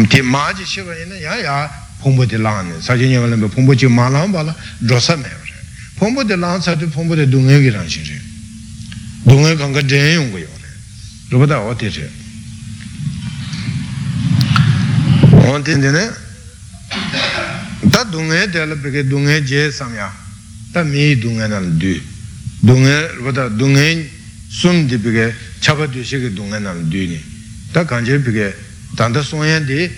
[0.06, 1.58] tē mā jī shē wā yīnā yā yā
[2.04, 4.46] pōngbō tē lā nē, sā chē nyē wā lē pē pōngbō chī mā lā mbā
[4.46, 4.54] lā,
[4.86, 5.58] dō sā mē wā rē,
[5.98, 8.18] pōngbō tē lā sā tē pōngbō tē dūngē kī rā shī rē,
[9.26, 10.70] dūngē kāng kā dēn yōng kō yō rē,
[11.32, 12.21] rūpa tā wā tē rē,
[15.48, 16.10] on tin de ne?
[17.90, 18.74] Ta dung ge de la
[19.26, 20.12] ge je sam ya.
[20.72, 22.00] Ta mi dung ge na du.
[22.60, 24.10] Dung ge ro da dung ge
[24.48, 27.22] sum di be ge cha ba du shi ge dung ge na du ni.
[27.72, 28.54] Ta gang je be ge
[28.94, 29.90] dan da song yan ge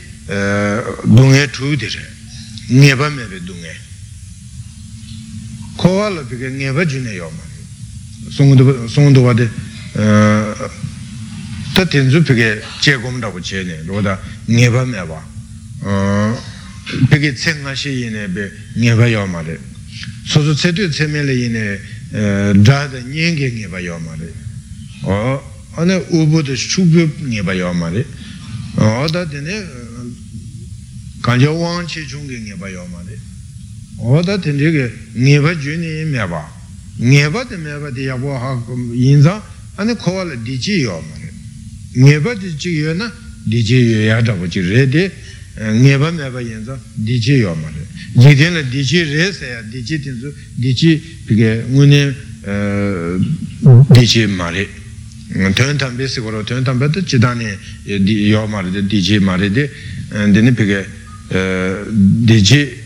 [1.51, 2.13] chu de re.
[2.69, 3.41] Nge ba me be
[6.09, 7.43] la pika ngeba june yo ma.
[8.31, 9.51] Songdo wa de
[11.75, 13.83] ta tenzu che gom dabu che ne.
[13.85, 15.23] Roda ngeba me wa
[17.09, 19.59] pika tse nga she yine be ngeba yo ma re
[20.27, 21.81] so so tse tu tse me le yine
[22.63, 24.33] dra da nyenge ngeba yo ma re
[25.77, 28.05] ane ubu da shubyo ngeba yo ma re
[28.77, 29.67] o da dine
[31.21, 33.19] kanja wang che chungi ngeba yo ma re
[33.99, 36.51] oda tenze ke ngeba juni meba
[36.99, 38.61] ngeba de meba de yabo ha
[38.93, 39.43] yinza
[39.77, 41.33] ane kowa la di chi yo ma re
[41.93, 43.11] ngeba di chi yo na
[43.43, 45.13] di chi yo ya dhabu chi re de
[45.57, 49.63] ngeba meba yinza di chi yo ma re jikden la di chi re se ya
[49.63, 52.15] di chi tenzu di chi pike ngune
[53.89, 54.69] di chi ma re
[55.55, 59.37] tuen tambe si koro tuen tambe to chidani yo ma re de di chi ma
[59.37, 59.71] re de
[60.31, 60.89] dine pike
[62.25, 62.83] di chi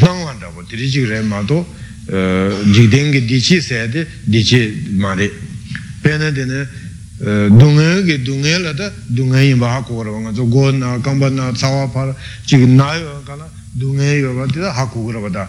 [0.00, 1.58] nāngwān rāpa tīrī chīk rē mā tō
[2.72, 4.60] jīk tēngi dīchī sēdi dīchī
[5.00, 5.28] mā rē
[6.02, 6.81] pēnā tēne dūngē
[9.70, 12.14] hā kūgā rāpa ngā tsō gō nā kāmbā nā tsāwā pā rā
[12.46, 13.46] chīk nā yō kā rā
[13.78, 15.44] dūngē yō bā tī tā hā kūgā rāpa tā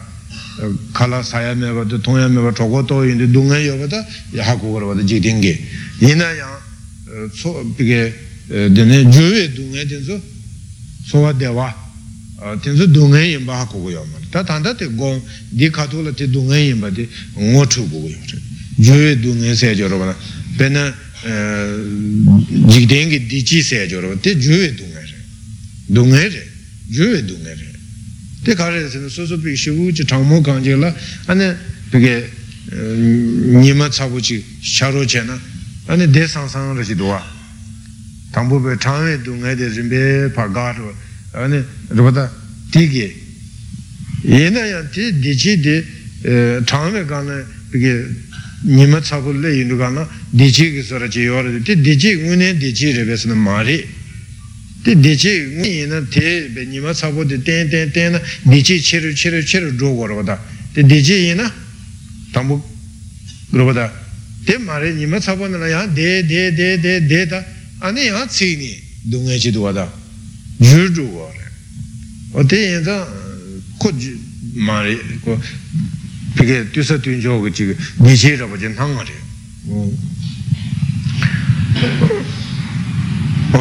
[0.94, 3.88] kā rā sāyā mē bā tā tōngyā mē bā chokō tō yīndi dūngē yō bā
[3.90, 4.00] tā
[4.38, 5.54] hā kūgā rāpa tā jīk tēngi
[6.06, 6.50] yīnā yā
[7.34, 8.02] tsō pīkē
[8.78, 10.20] tēne jūwē dūngē tēnsu
[11.10, 11.84] sōwa dēwā
[12.62, 14.18] tenzu dungen yinpa ha kuku yo ma.
[14.30, 18.18] Ta tanda te gong di kato la te dungen yinpa te ngo chu kuku yo
[18.76, 20.16] juwe dungen se jo roba na
[20.58, 25.16] pena jikdengi di chi se jo roba te juwe dungen re
[25.86, 26.52] dungen re
[26.88, 27.72] juwe dungen re
[28.44, 30.94] te kare se na so so piki shivu chi changmo kanje la.
[31.28, 31.58] Ane
[31.90, 32.24] piki
[32.72, 35.40] nima tsabu chi sharo che na.
[35.86, 37.26] Ane de sang sang ra chi duwa
[38.32, 40.94] tangpo pe changwe dungen de rinpe pa ga ro
[41.32, 42.30] ane rupata
[42.70, 43.22] tiki
[44.24, 45.86] yena ya ti dichi di
[46.66, 48.22] changme kaana piki
[48.64, 52.92] nima tsabu le yindu ka na dichi ki sora chi yore te dichi ngune dichi
[52.92, 53.86] rebes na ma ri
[54.82, 59.12] te dichi ngune yina te be nima tsabu de ten ten ten na dichi chiru
[59.14, 60.42] chiru chiru dro go rwa da.
[60.72, 61.52] Te dichi yina
[62.32, 62.62] tambu
[63.52, 64.02] rwa da.
[64.46, 67.46] Te ma ri nima tsabu na ya de de de de de da.
[67.80, 69.92] Ane ya tsi ni dunga chi duwa da.
[70.58, 71.52] Ju dro go re.
[72.32, 73.06] O te yin za
[73.78, 73.92] ko
[74.54, 75.38] ma ri ko
[76.38, 77.64] pīkē tūsā tūñchō kī chī
[78.02, 79.18] nīchē rāpa chī nāngā rē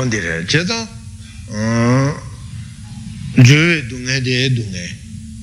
[0.01, 0.79] āndī rē chē tā
[3.37, 4.85] rūwē dūngē dē dūngē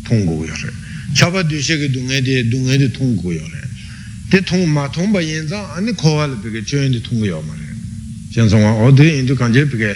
[0.10, 0.72] tōng gu yō rē
[1.18, 3.64] chāpa dūshē kī dūngē dē dūngē dē tōng gu yō rē
[4.32, 7.22] tē tōng mā tōng bā yin zā āni kōwā lā pīkē chō yin dē tōng
[7.22, 7.70] gu yō mā rē
[8.34, 9.92] chēn sōng wā ā dē yin dū kāñchē pīkē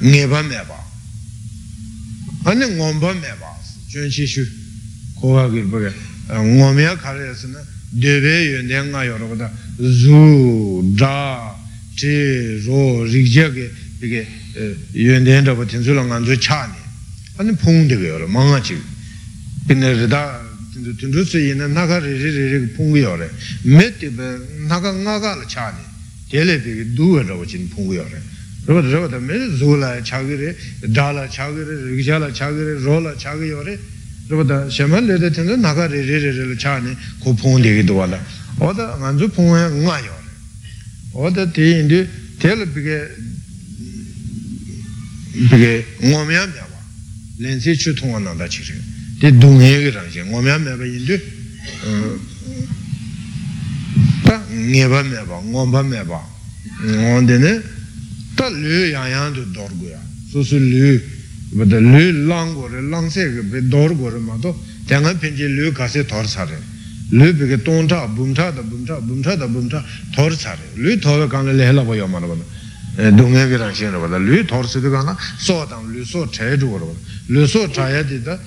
[0.00, 0.78] ngē bā mē bā
[2.52, 3.52] āni ngōm bā mē bā
[3.92, 4.44] chō yin chī shū
[5.20, 11.52] kōwā kī pīkē ngōmiyā kārēs nā dēbē yuñdē ngā yorōgdā zū, dā,
[11.98, 13.66] chē, rō, rīgyā kē
[14.00, 14.22] pīkē
[14.94, 16.80] yuñdē rāpa tīnsu lā ngā dzū chāni
[17.38, 18.78] āni pōng dēgā yorō, māngā chī
[19.68, 20.22] pīnē rīdā
[20.72, 23.28] tīnsu sū yinā nāgā rī rī rī rī pōng yorō
[23.66, 24.28] mē tībē
[24.70, 25.84] nāgā ngā gā lā chāni
[26.30, 28.20] tēlē pīkē dūwa rāpa chīni pōng yorō
[28.68, 30.54] rāpa rāpa tā mē zū lā chāgī rī,
[30.86, 33.74] dā lā chāgī rī, rīgyā lā chāgī rī, rō lā chāgī yorō
[34.30, 37.82] rāpa shēmā lē tā tīndā nāgā rē rē rē rē rē chāni kō pōng dēgī
[37.86, 38.18] duwa lā
[38.60, 38.96] oda
[39.34, 40.32] pōng yā ngā yō rē
[41.26, 41.98] oda tē yīndi
[42.38, 42.98] tē lā pīkē
[45.50, 45.72] pīkē
[46.06, 46.80] ngō miyā miyā wā
[47.42, 48.76] lēn sē chū tōng wā nā dā chī rē
[49.20, 51.16] tē dōng yē kī rāng shē ngō miyā miyā bā yīndi
[54.22, 56.22] tā ngē bā miyā
[61.52, 63.68] bā bā bā tā yā yā yā bada lū lāng gō rē, lāng sē bē
[63.68, 64.54] dōr gō rē mā tō,
[64.88, 66.56] tēngā pēnchē lū kā sē tōr sā rē.
[67.12, 69.84] lū bē kē tōng chā, būm chā dā, būm chā, būm chā dā, būm chā,
[70.16, 70.80] tōr sā rē.
[70.80, 73.12] lū tō bē kāng lē lē lā bō yō mā rā bā dā.
[73.12, 75.92] dōngē kē rāng shē rā bā dā, lū tōr sē dā kā na, sō tāng
[75.92, 77.00] lū sō chē chū gō rā bā dā.
[77.36, 78.38] lū sō chā yā dī dā,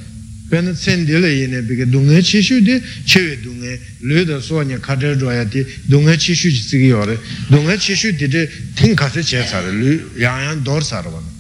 [0.50, 3.36] bē nā tsēn dī lē yī nē bē kē dōngē chī shū dī, chē wē
[3.46, 6.78] dōngē, lū dā sō nyā kā chē chū yā dī, dōngē chī shū jī sī
[6.82, 7.16] kī yō rē,
[7.54, 8.42] dōngē chī shū dī dī,
[8.78, 11.35] tīng kā sē chē sā rē, lū yāng yāng dōr sā rā bā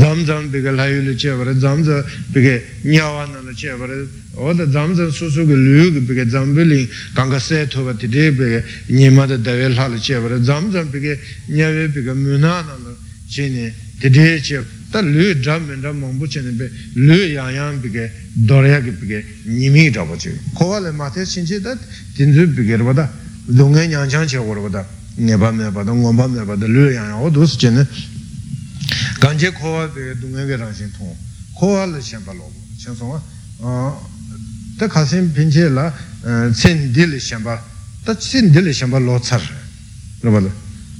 [0.00, 0.10] dā.
[0.10, 5.10] zamzam pika layu lu che vare, zamzam pika nyawa na lu che vare, oda zamzam
[5.10, 9.36] su su ki luyu ki pika zambi ling kanga se toba titi pika nyima da
[9.36, 12.96] dawe la lu che vare, zamzam pika nyawe pika muna na lu
[13.28, 17.52] che ni titi che, ta luyu dham min dham mambu che ni pe luyu yang
[17.52, 21.76] yang pika dorya ki pika nyimi dhaba che, kowa le mate shinche da
[22.14, 23.10] tinzu pika rwa da,
[23.44, 24.86] dunga nyang che warwa da,
[25.16, 27.86] nyeba me bada, ngomba me bada, luyu yang yang, odo su che ni
[29.19, 31.15] 간제 코와 데 동행게 당신 통
[31.55, 33.21] 코와를 셴발로 셴송아
[33.59, 35.93] 어다 가신 빈체라
[36.53, 37.63] 센딜 셴바
[38.05, 39.39] 다 센딜 셴바 로차
[40.21, 40.51] 그러면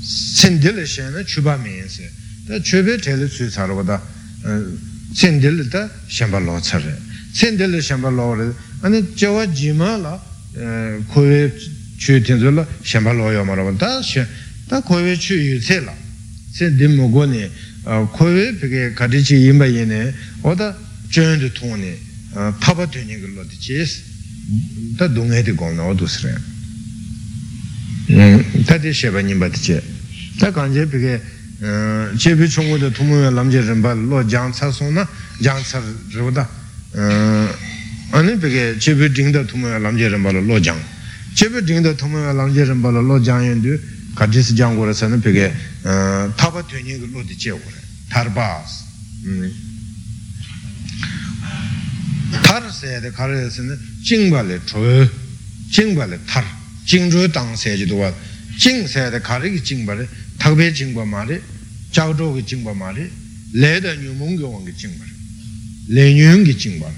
[0.02, 2.04] 센딜 셴은 주바면서
[2.48, 4.02] 다 주베 텔 수사로다
[5.14, 6.82] 센딜다 셴바 로차
[7.34, 10.22] 센딜 셴바 로를 아니 저와 지마라
[11.10, 11.52] 코에
[11.98, 15.94] 주텐절라 셴바 로요 말하면 다다 코에 주 유세라
[16.54, 17.52] 센딜 모고네
[17.85, 20.77] kowe peke katichi yinpa yene oda
[21.09, 21.97] chöndu tongni
[22.59, 24.03] taba tuni kilo di ches
[24.97, 26.35] ta dunghe di gongna odu sre
[28.65, 29.83] tati sheba nyingpa di che
[30.39, 31.21] ta kanje peke
[32.17, 35.07] chebi chungu da tumuwe lamje rinpa lo jang tsa sona
[35.39, 36.49] jang tsa rivda
[38.11, 40.81] ane peke chebi dingda tumuwe lamje rinpa lo jang
[41.35, 43.79] chebi dingda tumuwe lamje rinpa lo jang yendu
[44.16, 45.54] kachisi jang gora sana peke
[46.36, 48.84] taba tuni kilo di che gora tarbas
[52.42, 55.10] tar sayade karayasana jingbale choy
[55.70, 56.44] jingbale tar
[56.86, 58.14] jingzhu dang sayaji duwa
[58.58, 61.42] jing sayade karayaki jingbale takbe jingba mari
[61.92, 63.10] jagzho ki jingba mari
[63.54, 65.12] leda nyumung gyawang ki jingbale
[65.88, 66.96] le nyung ki jingbale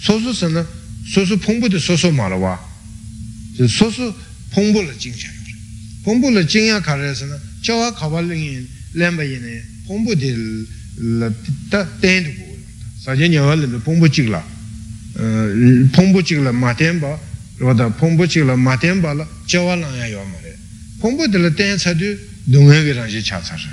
[0.00, 0.64] soso sana,
[1.04, 2.56] soso pongpo de soso marwa,
[3.66, 4.14] soso
[4.50, 5.54] pongpo le jingsha yore,
[6.04, 8.64] pongpo le jingya kare sana, chawa kawa lingi
[8.94, 10.36] lemba yene, pongpo de
[11.68, 12.62] ta tendu kuwa yore,
[13.04, 14.42] sakji nyewa lembe pongpo jigla,
[15.90, 17.18] pongpo jigla ma tenpa,
[17.58, 20.56] wada pongpo jigla ma tenpa la chawa langya yore mare,
[21.00, 23.68] pongpo de la ten sadu dunga ge rangshi cha sasa,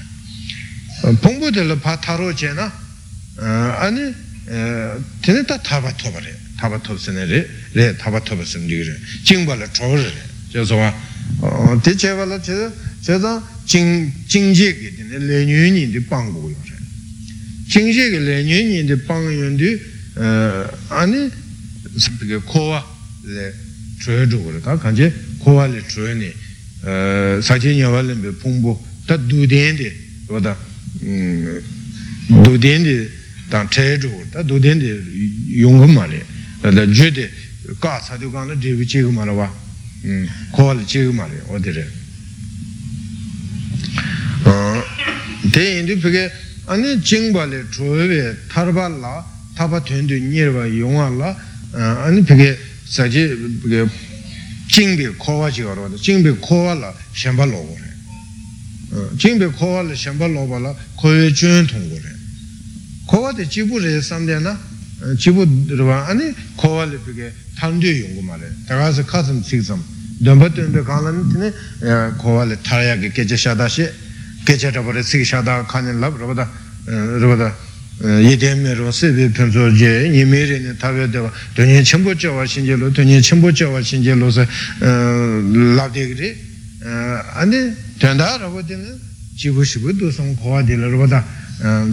[1.02, 2.72] pōngbō tēla pā tārō che na
[3.86, 4.10] āni
[5.22, 7.42] tēne tā tāpa tōpa rē tāpa tōpa sēne rē
[7.78, 8.96] rē tāpa tōpa sēne rē rē
[9.28, 10.90] jīngbā lā chō rē rē che sō wā
[11.86, 12.56] tē che wā lā che
[13.06, 13.34] che tā
[13.70, 16.78] jīng jē kē tēne lē nyū nī tē pāng gō yō rē
[17.70, 19.70] jīng jē kē lē nyū nī tē pāng yō tē
[20.98, 21.30] āni
[21.94, 22.64] sāpi kē kō
[23.38, 23.46] lē
[24.02, 25.14] chō yō rē tā kāng che
[25.46, 26.32] kō wā lē chō yō nī
[27.46, 28.74] sā nyā wā lē mbē pōngbō
[29.06, 29.94] tā dū tēn tē
[30.34, 30.58] wā tā
[31.02, 32.96] dōdēn dī
[33.52, 34.90] tāng chāyā chukūr, tā dōdēn dī
[35.62, 36.22] yōnggō mā lē,
[36.64, 37.28] tā jū dī
[37.80, 39.48] kā sādhū kāng lā dēvī chīgō mā rā wā,
[40.56, 41.86] kōwa lā chīgō mā lē, wā dī rē.
[45.54, 46.24] Tē yīndī pīkē,
[46.74, 48.22] anī jīngbā lē chōyō wē
[48.52, 49.16] thārbā lā,
[49.56, 51.36] thāpa tuyāndū nyirvā yōngā lā,
[52.08, 52.50] anī pīkē
[52.88, 53.28] sācī
[53.64, 53.88] pīkē
[54.68, 57.87] jīngbī kōwa chīgā rā wā, jīngbī kōwa lā shēmbā lō wā rē
[59.16, 62.16] jingbe kowa le shenpa loba la kowe chun tongo re.
[63.06, 64.58] Kowa de jibu re samde na
[65.16, 68.52] jibu rwa ane kowa le peke tangde yungu ma re.
[68.66, 69.82] Taga se kasam siksam
[70.20, 71.54] dunpa dunpe kaala ni tine
[72.18, 73.92] kowa le taraya ke keche shada she
[74.44, 76.50] keche tabo re sik shada kani lab rwa da
[76.88, 77.56] rwa da
[78.20, 82.90] yedeme rwa sebe penso je nime re ne tabyo dewa dunye chenpo chewa shinje lo
[82.90, 84.48] dunye chenpo chewa shinje lo se
[84.80, 86.38] labde re
[87.36, 88.76] ane tenda rabada
[89.36, 91.24] jibu shibu do song kowa de la rabada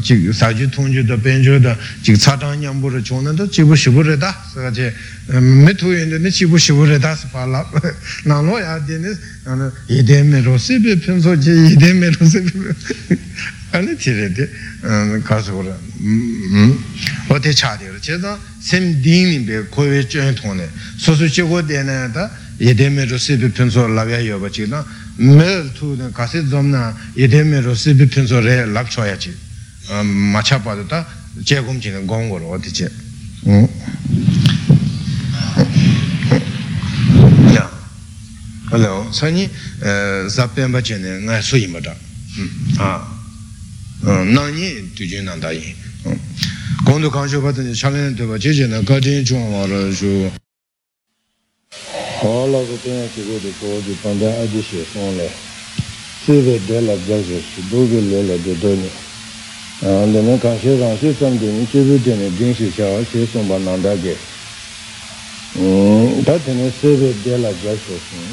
[0.02, 4.16] jik saji tongju da benjo da jik tsatang nyambu ra chona da jibu shibu re
[4.16, 4.92] da saka che
[5.40, 7.66] me tu yin de jibu shibu re da si pa la
[8.24, 12.26] nang lo ya de ne yide me ro se be penso je yide me ro
[12.26, 12.76] se be
[13.70, 14.50] ane ti re de
[15.22, 15.76] ka su ra
[17.28, 20.68] o te cha de che da sem ding ni be ko we chen tong ne
[20.96, 24.18] so su che go de ne da yide me ro se be penso la ya
[24.18, 26.82] yo ba chi na me mēl tū kāsī dzōmnā
[27.14, 29.30] yedē mē rō sībī pīnsō rē lāp chōyā chī
[30.02, 31.04] mā chā pā tō tā
[31.46, 32.88] chē gōm chī gōng gō rō tī chē
[38.74, 39.46] lō sā nī
[40.34, 41.94] sā pēmbā chē nē ngā sū yī mā tā
[44.02, 44.66] nā nī
[44.98, 45.78] tū chū nā tā yī
[46.82, 48.82] gōng tū kāng shō pā tā nī chā lē nē tū pā chē chē nā
[48.82, 50.43] kā chē chū wā rō shū
[52.24, 55.28] hōla ku tēnā chī kō tē kō tē pāndā ājī shē sōng lē
[56.24, 58.90] sī bē dē lā jā shē shī dō kē lē lā dē dō nē
[59.84, 62.70] āndē nē kā shē rāng shē sāṃ tē nē chē bē tē nē dēng shē
[62.72, 64.16] chā wā shē sōng bā nāndā kē
[66.24, 68.32] tā tē nē sī bē dē lā jā shē sōng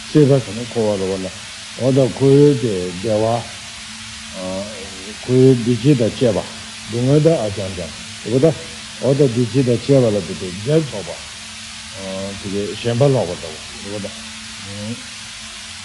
[0.00, 1.30] sī bā sā nē kō wā rō wā lā
[1.76, 3.36] oda kō yō tē dē wā
[5.20, 6.48] kō yō dī chī dā chē bā
[6.88, 7.92] dō ngā dā ā chāng chāng
[8.24, 11.29] oda dī chī dā chē wā lā tē tē jā chō bā
[12.42, 13.54] 되게 셴발로 왔다고.
[13.86, 14.08] 이거다.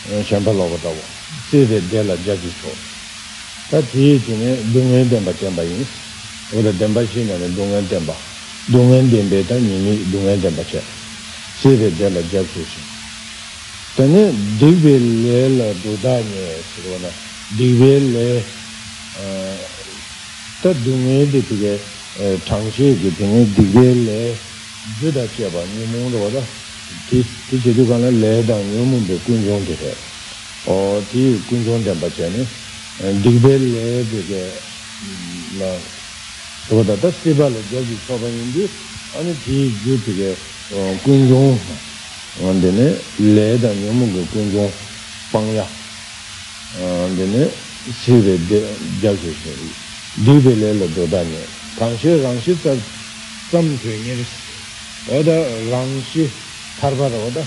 [0.09, 0.97] 음 셴발로 왔다고.
[1.51, 2.69] 세데 데라 자기쇼
[3.71, 5.85] 다 뒤에 동네 덴바 덴바이
[6.53, 8.13] 오다 덴바 신나는 동네 덴바.
[8.71, 10.81] 동네 덴베다 니니 동네 덴바체
[11.61, 12.95] 세데 데라 자기쇼
[13.95, 17.07] tene diwe le la doda nye sirwa na
[17.55, 18.43] diwe le
[20.61, 21.79] ta dunge di tige
[22.43, 24.35] tangshe ki tene diwe le
[24.85, 26.47] dhida cheba nyumun do wada
[27.05, 27.25] ti
[27.59, 29.97] chedu kanla le dang nyumun do kunjong de he
[30.63, 32.47] o ti kunjong den pa chani
[32.99, 34.61] eh, dikbe le de ge
[35.01, 35.81] mm, la
[36.69, 38.69] wada ta siba le jogi soba yindi
[39.11, 40.37] ani ti ju de ge
[41.03, 41.79] kunjong
[42.39, 44.73] ande ne le dang nyumun do kunjong
[45.31, 45.67] pang ya.
[46.73, 47.53] Ande ne
[47.91, 49.75] sibe de jagi shori
[50.13, 52.83] dikbe le le do dang ne kangshe rangshi tsam
[53.47, 54.44] tsam tuye nyeris
[55.07, 55.31] 어다
[55.69, 56.31] 랑시
[56.77, 57.45] 타르바다 어다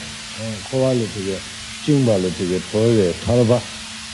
[0.70, 1.40] 코발로 되게
[1.82, 3.60] 징발로 되게 보여 타르바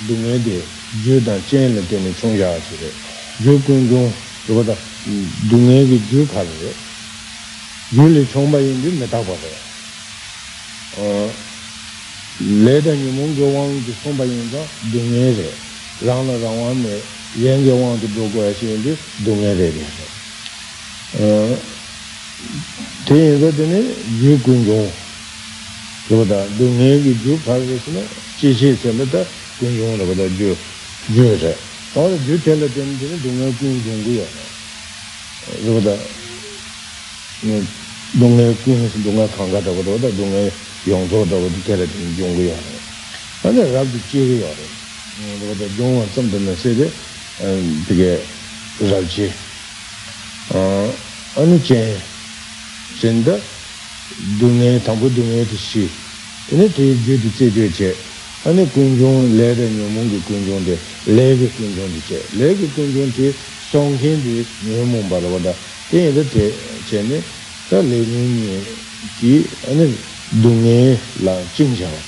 [0.01, 2.95] dungwe de jo dan chen le teni chung yaa si re
[3.39, 4.13] jo kun zung
[4.45, 4.75] rupa da
[5.49, 6.75] dungwe ki jo ka re
[7.89, 9.53] jo le chung ba yin du me takwa re
[12.37, 15.59] le da nyi mung jo wang ki chung ba yin da dungwe re
[15.99, 19.53] rang la rang wang me yen jo wang ki do kwa si yin du dungwe
[19.53, 19.85] re re
[23.05, 24.93] te yin da teni jo kun zung
[26.09, 29.29] rupa da dungwe ki jo ka re si na chi chi se me da
[29.61, 30.57] kun yung ra bada ju
[31.07, 31.59] ju re
[31.93, 34.27] ta ra ju tela ten tena dunga kun yung gu ya
[35.45, 35.93] ra bada
[38.09, 40.51] dunga kun si dunga kanga ra bada wada dunga
[40.81, 42.81] yung zo ra bada tela ten yung gu ya ra
[43.39, 44.65] ta ra rab du chi gu ya ra
[45.37, 46.87] ra bada yung wa tsam tena se de
[47.85, 48.25] pige
[48.79, 49.29] rab chi
[51.37, 52.01] anu chen
[52.97, 53.37] chen da
[54.17, 55.85] dunga tangpo dunga ti shi
[56.45, 58.09] tena te ju di tse ju che
[58.42, 63.34] 부 동네 뜻이 근데 되게 제제제 아니 군종 레레 녀몽기 군종데 레게 군종데 레게 군종데
[63.58, 65.56] 송힌디 녀몽 바로다.
[65.92, 67.24] 얘들 제 쟤네
[67.66, 68.52] tā lē nīng nī
[69.18, 69.32] kī
[69.66, 69.98] ane
[70.30, 70.78] dūngē
[71.26, 72.02] lā jīng xiā wā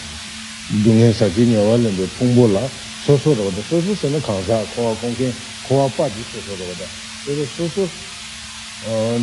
[0.71, 2.63] dūngē sā jī nyā wā lēn bē phōng bō lā
[3.03, 5.35] sō sō rā wā dā sō sō sā na kāng sā kō wā kōng kēng
[5.67, 6.87] kō wā pā jī sō sō rā wā dā
[7.27, 7.89] dā sō sō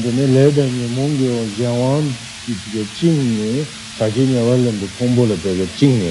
[0.03, 2.11] dā nē lē dā nī mōng kī wā jiā wāng
[2.43, 3.63] kī tī kē jīng nī
[3.95, 6.03] sā jī nyā wā lēn bē phōng bō lā bē kē jīng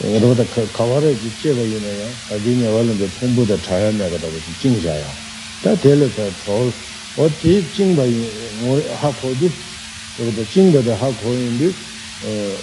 [0.00, 2.56] nī rā wā dā kā wā rā jī chē bā yu nā yā sā jī
[2.56, 4.76] nyā wā lēn bē phōng bō dā chā yā mē kā dā wā jī jīng
[4.80, 5.12] xiā yā
[5.62, 6.56] tā tē lē tā chō
[7.16, 8.26] wā tī jīng bā yu
[8.96, 9.48] hā kō jī
[10.14, 11.72] 그것도 징거도 하고 있는데
[12.20, 12.58] 어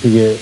[0.00, 0.40] 그게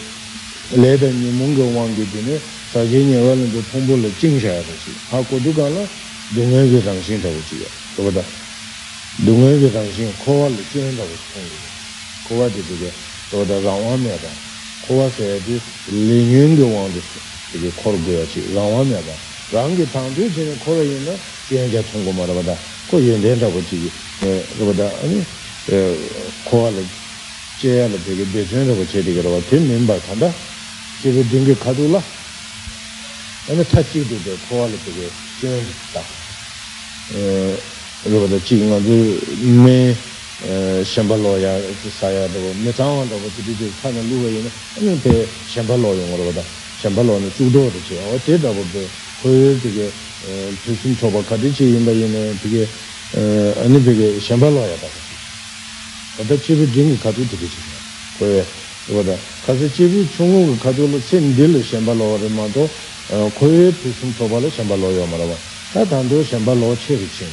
[0.71, 5.89] 레더니 뭔가 왕게 되네 사진이 원래도 통보를 징셔야 되지 하고도 가라
[6.35, 8.27] 동행의 당신 되지요 그보다
[9.25, 11.71] 동행의 당신 코와를 징한다고 통보
[12.25, 12.95] 코와도 그게
[13.31, 14.43] 또다 라와메다
[14.83, 17.01] 코와세디 리뉴인도 왕도
[17.55, 19.21] 이게 코르고야지 라와메다
[19.51, 23.93] 랑게 당도 전에 코에 있는 지행자 통고 말아봐다 그 연된다고 지기
[24.23, 25.27] 예 그보다 아니
[26.45, 26.89] kowa la
[27.55, 30.35] cheya la peke bechen raba che dikara wa ten mimba tanda
[30.97, 32.03] chebe dingi kadu la
[33.47, 36.09] ane tachi du de kowa la peke chen ta
[38.03, 40.12] raba da chi nga zu me
[40.84, 45.30] shenpa lo ya saya dhawo, me changwa dhawo dhidi dhidi khana luwa yin, ane pe
[45.46, 48.90] shenpa lo yung rwa dha, shenpa lo na chukdo dha che, awa te dhawo pe
[49.16, 49.94] khoyo dhige
[50.60, 52.70] chusum eh, choba kati chi yinba yin eh, dhige
[53.12, 55.02] eh, ane dhige shenpa lo ya dhawo.
[56.12, 57.64] Tata chibu dhingi kato dhige chi,
[58.12, 58.46] khoyo
[58.86, 62.70] rwa dha, kasi chibu chungu kato lo sen dhili shenpa lo rwa ma to
[63.08, 67.08] khoyo chusum choba lo shenpa lo yung rwa dha, ta dhando shenpa lo che ri
[67.08, 67.32] chi,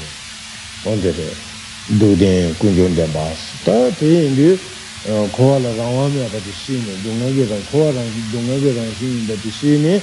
[0.82, 1.49] onde dhe.
[1.98, 3.40] dōdēn kūngyōn dēn bās.
[3.66, 4.50] Tā tē yīndī
[5.34, 8.74] kōwā lā rāngwā miyā bā tī shī nī, dōngā gī rāng, kōwā rāng, dōngā gī
[8.76, 9.94] rāng shī nī bā tī shī nī,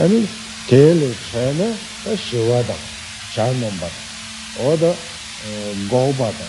[0.00, 0.22] anī
[0.70, 1.68] tē lō chā nā
[2.04, 2.76] tā shīwā tā,
[3.34, 4.00] chā nāṁ bā tā,
[4.54, 4.94] o tā
[5.90, 6.46] gāw bā tā,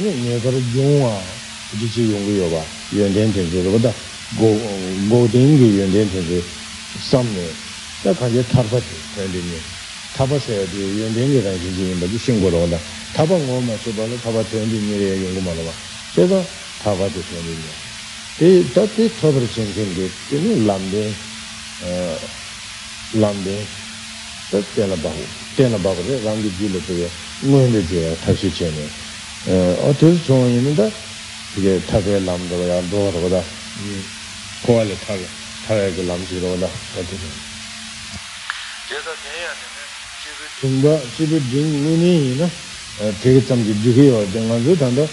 [0.00, 1.12] anī ngē kā rā yōng wā,
[1.76, 3.92] tī chī yōng gī yō bā, yuñ tēn tēn chī rā bā tā,
[4.34, 6.40] gō tēn gī yuñ tēn tēn chī
[6.98, 7.46] sām nī,
[8.02, 9.60] tā kāng jē thār bā tī, tā yīndī nī,
[10.16, 12.40] thā bā sē yā tī yuñ tēn gī rāng shī jī yīn bā tī shīng
[12.40, 12.80] gō rā bā tā,
[13.13, 13.23] 타바지 되는데 타바세야 돼.
[13.23, 13.23] 연된 게 가지고 이제 뭐 신고로 온다.
[13.23, 15.71] 타바 뭐만 써봐도 타바 되는데 미래 용거 말아 봐.
[16.15, 16.43] 제가
[16.79, 17.67] 타바지 되는데.
[18.41, 21.13] 이 다티 타버 생긴게 이는 람데
[21.83, 22.19] 어
[23.13, 23.67] 람데
[24.75, 25.13] 때나 봐.
[25.55, 27.09] 때나 봐도 람게 줄을 때
[27.41, 28.89] 뭐인데 제가 다시 전에
[29.81, 30.91] 어떤 종인인데
[31.57, 33.43] 이게 타게 남도가 도로보다
[34.65, 35.27] 고알에 타게
[35.67, 37.17] 타게 그 남지로다 어떻게
[38.89, 39.77] 제가 내야 되네
[40.23, 40.83] 집에 중바
[41.15, 42.49] 집에 딩문이나
[43.19, 45.09] 되게 좀 지게요 정말로 단다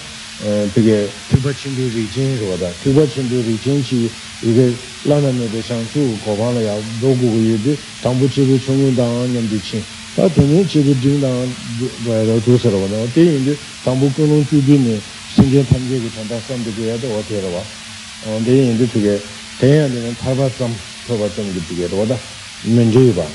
[0.72, 7.60] 되게 특별친들이 진로다 특별친들이 진시 이게 라나면의 상수 고방을 야 로고의
[8.00, 11.54] 당부 집에 총문당 년비친 tā tēnē chēdē dīng dāng
[12.02, 13.54] wāyā rā dō sā rā wā rā tē yin dē
[13.86, 14.94] dāngbō kō nōng chū dī nē
[15.30, 17.46] sēng jēn tam jē kī tāng tā sāṃ dē kē yā dā wā tē rā
[17.46, 17.62] wā
[18.42, 19.14] tē yin dē tū kē
[19.54, 20.74] tē yā dē nē tā bā tsaṃ
[21.06, 22.18] tō bā tsaṃ kī tī kē rā wā dā
[22.66, 23.30] mēn jē yu bā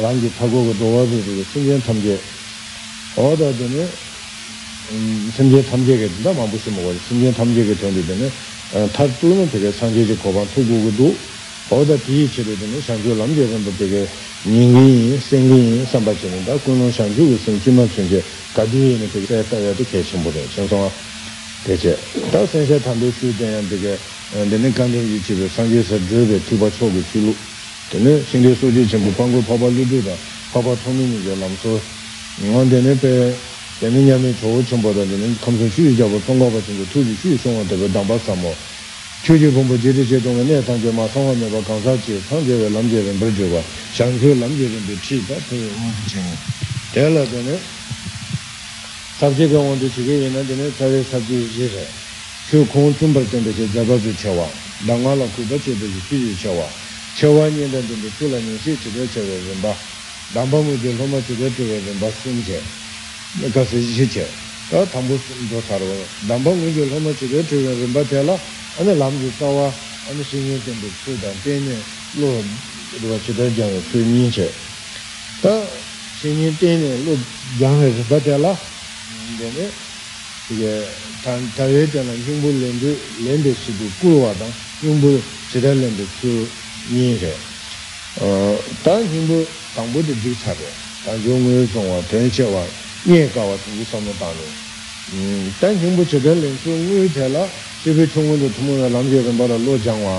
[0.00, 2.16] rāng kī tā gō kō dō
[3.17, 3.91] 어다 전에
[4.91, 6.33] 음 심지어 탐지게 된다?
[6.33, 8.31] 마부시 먹어 심지어 탐지게 전에 되네.
[8.93, 11.25] 타투는 되게 상계지 고반 투구도
[11.69, 14.07] 어다 비치로 되는 상주 남제건도 되게
[14.45, 16.59] 닝이 생이 삼바치는다.
[16.61, 20.93] 그는 상주 생기만 전제 가디에는 되게 따야도 계신 보다 정성아
[21.63, 21.97] 대체
[22.31, 23.99] 다 선생 탐도 수대한 되게
[24.29, 27.35] 내는 관계 유치로 상주에서 드베 투바 초고 필로
[27.89, 30.19] 되는 신뢰 소지 전부 광고 파발리도다.
[30.51, 31.96] 파바 통민이 람소
[32.39, 33.39] ngon dene pe
[33.79, 37.65] dene nyame chogo chombo da dene kamsa shuyu jabo tongga ba chombo tuji shuyu shongwa
[37.65, 38.57] tabo dangba samo
[39.21, 42.69] chuji pombo jiri che tonga ne tangche ma sangwa me ba kamsa chi sangche we
[42.69, 46.37] lamche ren bar jo ba shangkyo lamche ren pe chi da pe ongi chengi
[46.91, 47.59] tela dene
[49.09, 51.89] sabje ka ondo chige yena dene tsawe sabje je re
[52.45, 56.71] kyo kong chumbar tenpe che jabazu chewa dangwa la kuba che pe shuyu chewa
[57.13, 59.75] chewa nyen dan tenpe chula nyen si chige chewa rinba
[60.33, 62.59] dāmbā mūjī lōma chikwa chikwa dāmbā sūn che,
[63.53, 64.25] kā sī shī che,
[64.67, 68.35] tā tāmbū sūn tō sārvā, dāmbā mūjī lōma chikwa chikwa dāmbā tēlā,
[68.75, 69.71] anā lām jī sāvā,
[70.11, 71.79] anā shī ngī tēmbū sū dāng, tēne
[72.19, 72.31] lō
[72.99, 74.51] rūpa chitā jāngā sū ngī che,
[75.39, 75.55] tā
[76.11, 77.17] shī ngī tēne lō
[77.63, 78.55] jāngā rūpa tēlā,
[79.39, 79.71] tēne,
[81.55, 86.33] tāwē tēlā yīngbū lēndū, lēndū sū dū kūrvā dāng, yīngbū chitā lēndū sū
[86.91, 87.37] ngī che,
[88.17, 89.45] tā hīmbu
[89.75, 90.69] tāngbō tī dhīk chārē,
[91.05, 92.63] tā yō ngō yō sōngwa, tēn chēwa,
[93.05, 94.45] nye kāwa tī yō sāma tāne.
[95.61, 97.43] tā hīmbu chidhē lēng sō ngō yō tēlā,
[97.83, 100.15] chibhē chōnggō tō tōmō yā lām chē rāmbā rā lō jāngwā,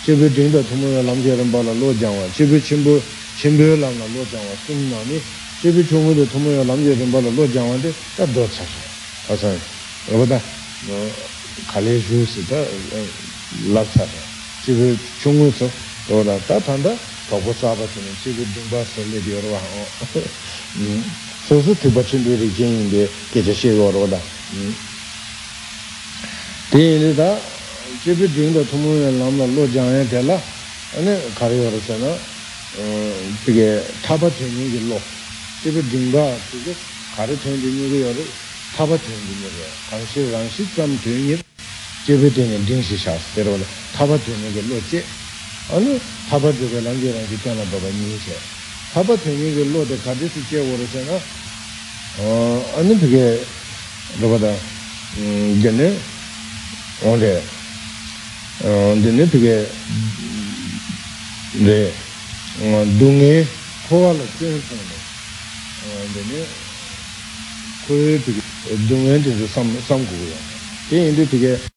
[0.00, 2.96] chibhē dhīng tō tōmō yā lām chē rāmbā rā lō jāngwā, chibhē chimbu,
[3.36, 5.20] chimbu yā lām rā lō jāngwā, sūm nā nī,
[5.60, 8.80] chibhē chōnggō tō tōmō yā lām chē rāmbā rā lō jāngwā tē, tā dō chārē.
[9.28, 9.60] tā sāng,
[10.08, 10.40] rāba tā,
[11.68, 12.64] kālē shū sī tā,
[13.76, 14.20] lāk chārē,
[14.64, 15.68] chibhē chōnggō sō,
[16.26, 16.96] rā tā tāndā,
[17.32, 19.84] tōpo sāpa tēne chīgu dōmbā sōle dī yorwa hō
[21.48, 24.18] sō sō tīpa chīndu rī jīngi dē kēchā shē yorwa dā
[26.72, 27.28] tē ilī dā
[28.04, 30.36] chīpi dīngi dā tūmu yā lāma lō jāngyā tēlā
[31.00, 32.12] anē kārī yorwa sā na
[33.46, 33.68] tīke
[34.04, 35.00] tāpa tēne kī lō
[35.64, 36.76] chīpi dīngi dā tīke
[37.16, 38.28] kārī tēne dīngi kī yorwa
[38.76, 41.40] tāpa tēne dīngi kī yorwa kārī shē rāngshī tsam tēne
[42.04, 45.04] chīpi tēne dīngi shī shās tērwa dā tāpa tēne kī lō chē
[45.68, 48.32] 아니 타바 되게 남겨라 기타나 바바 니세
[48.92, 51.20] 타바 되게 그 로데 가디스 제 오르잖아
[52.18, 53.40] 어 아니 되게
[54.20, 54.56] 로바다
[55.18, 55.96] 음 전에
[57.02, 57.42] 온데
[58.60, 59.68] 어 근데 되게
[61.54, 61.94] 네
[62.98, 63.46] 동에
[63.88, 64.60] 코알로 쓰는
[65.82, 66.46] 어 근데
[67.86, 68.40] 그 되게
[68.88, 70.34] 동에 이제 삼 삼고요.
[70.92, 71.71] 이 되게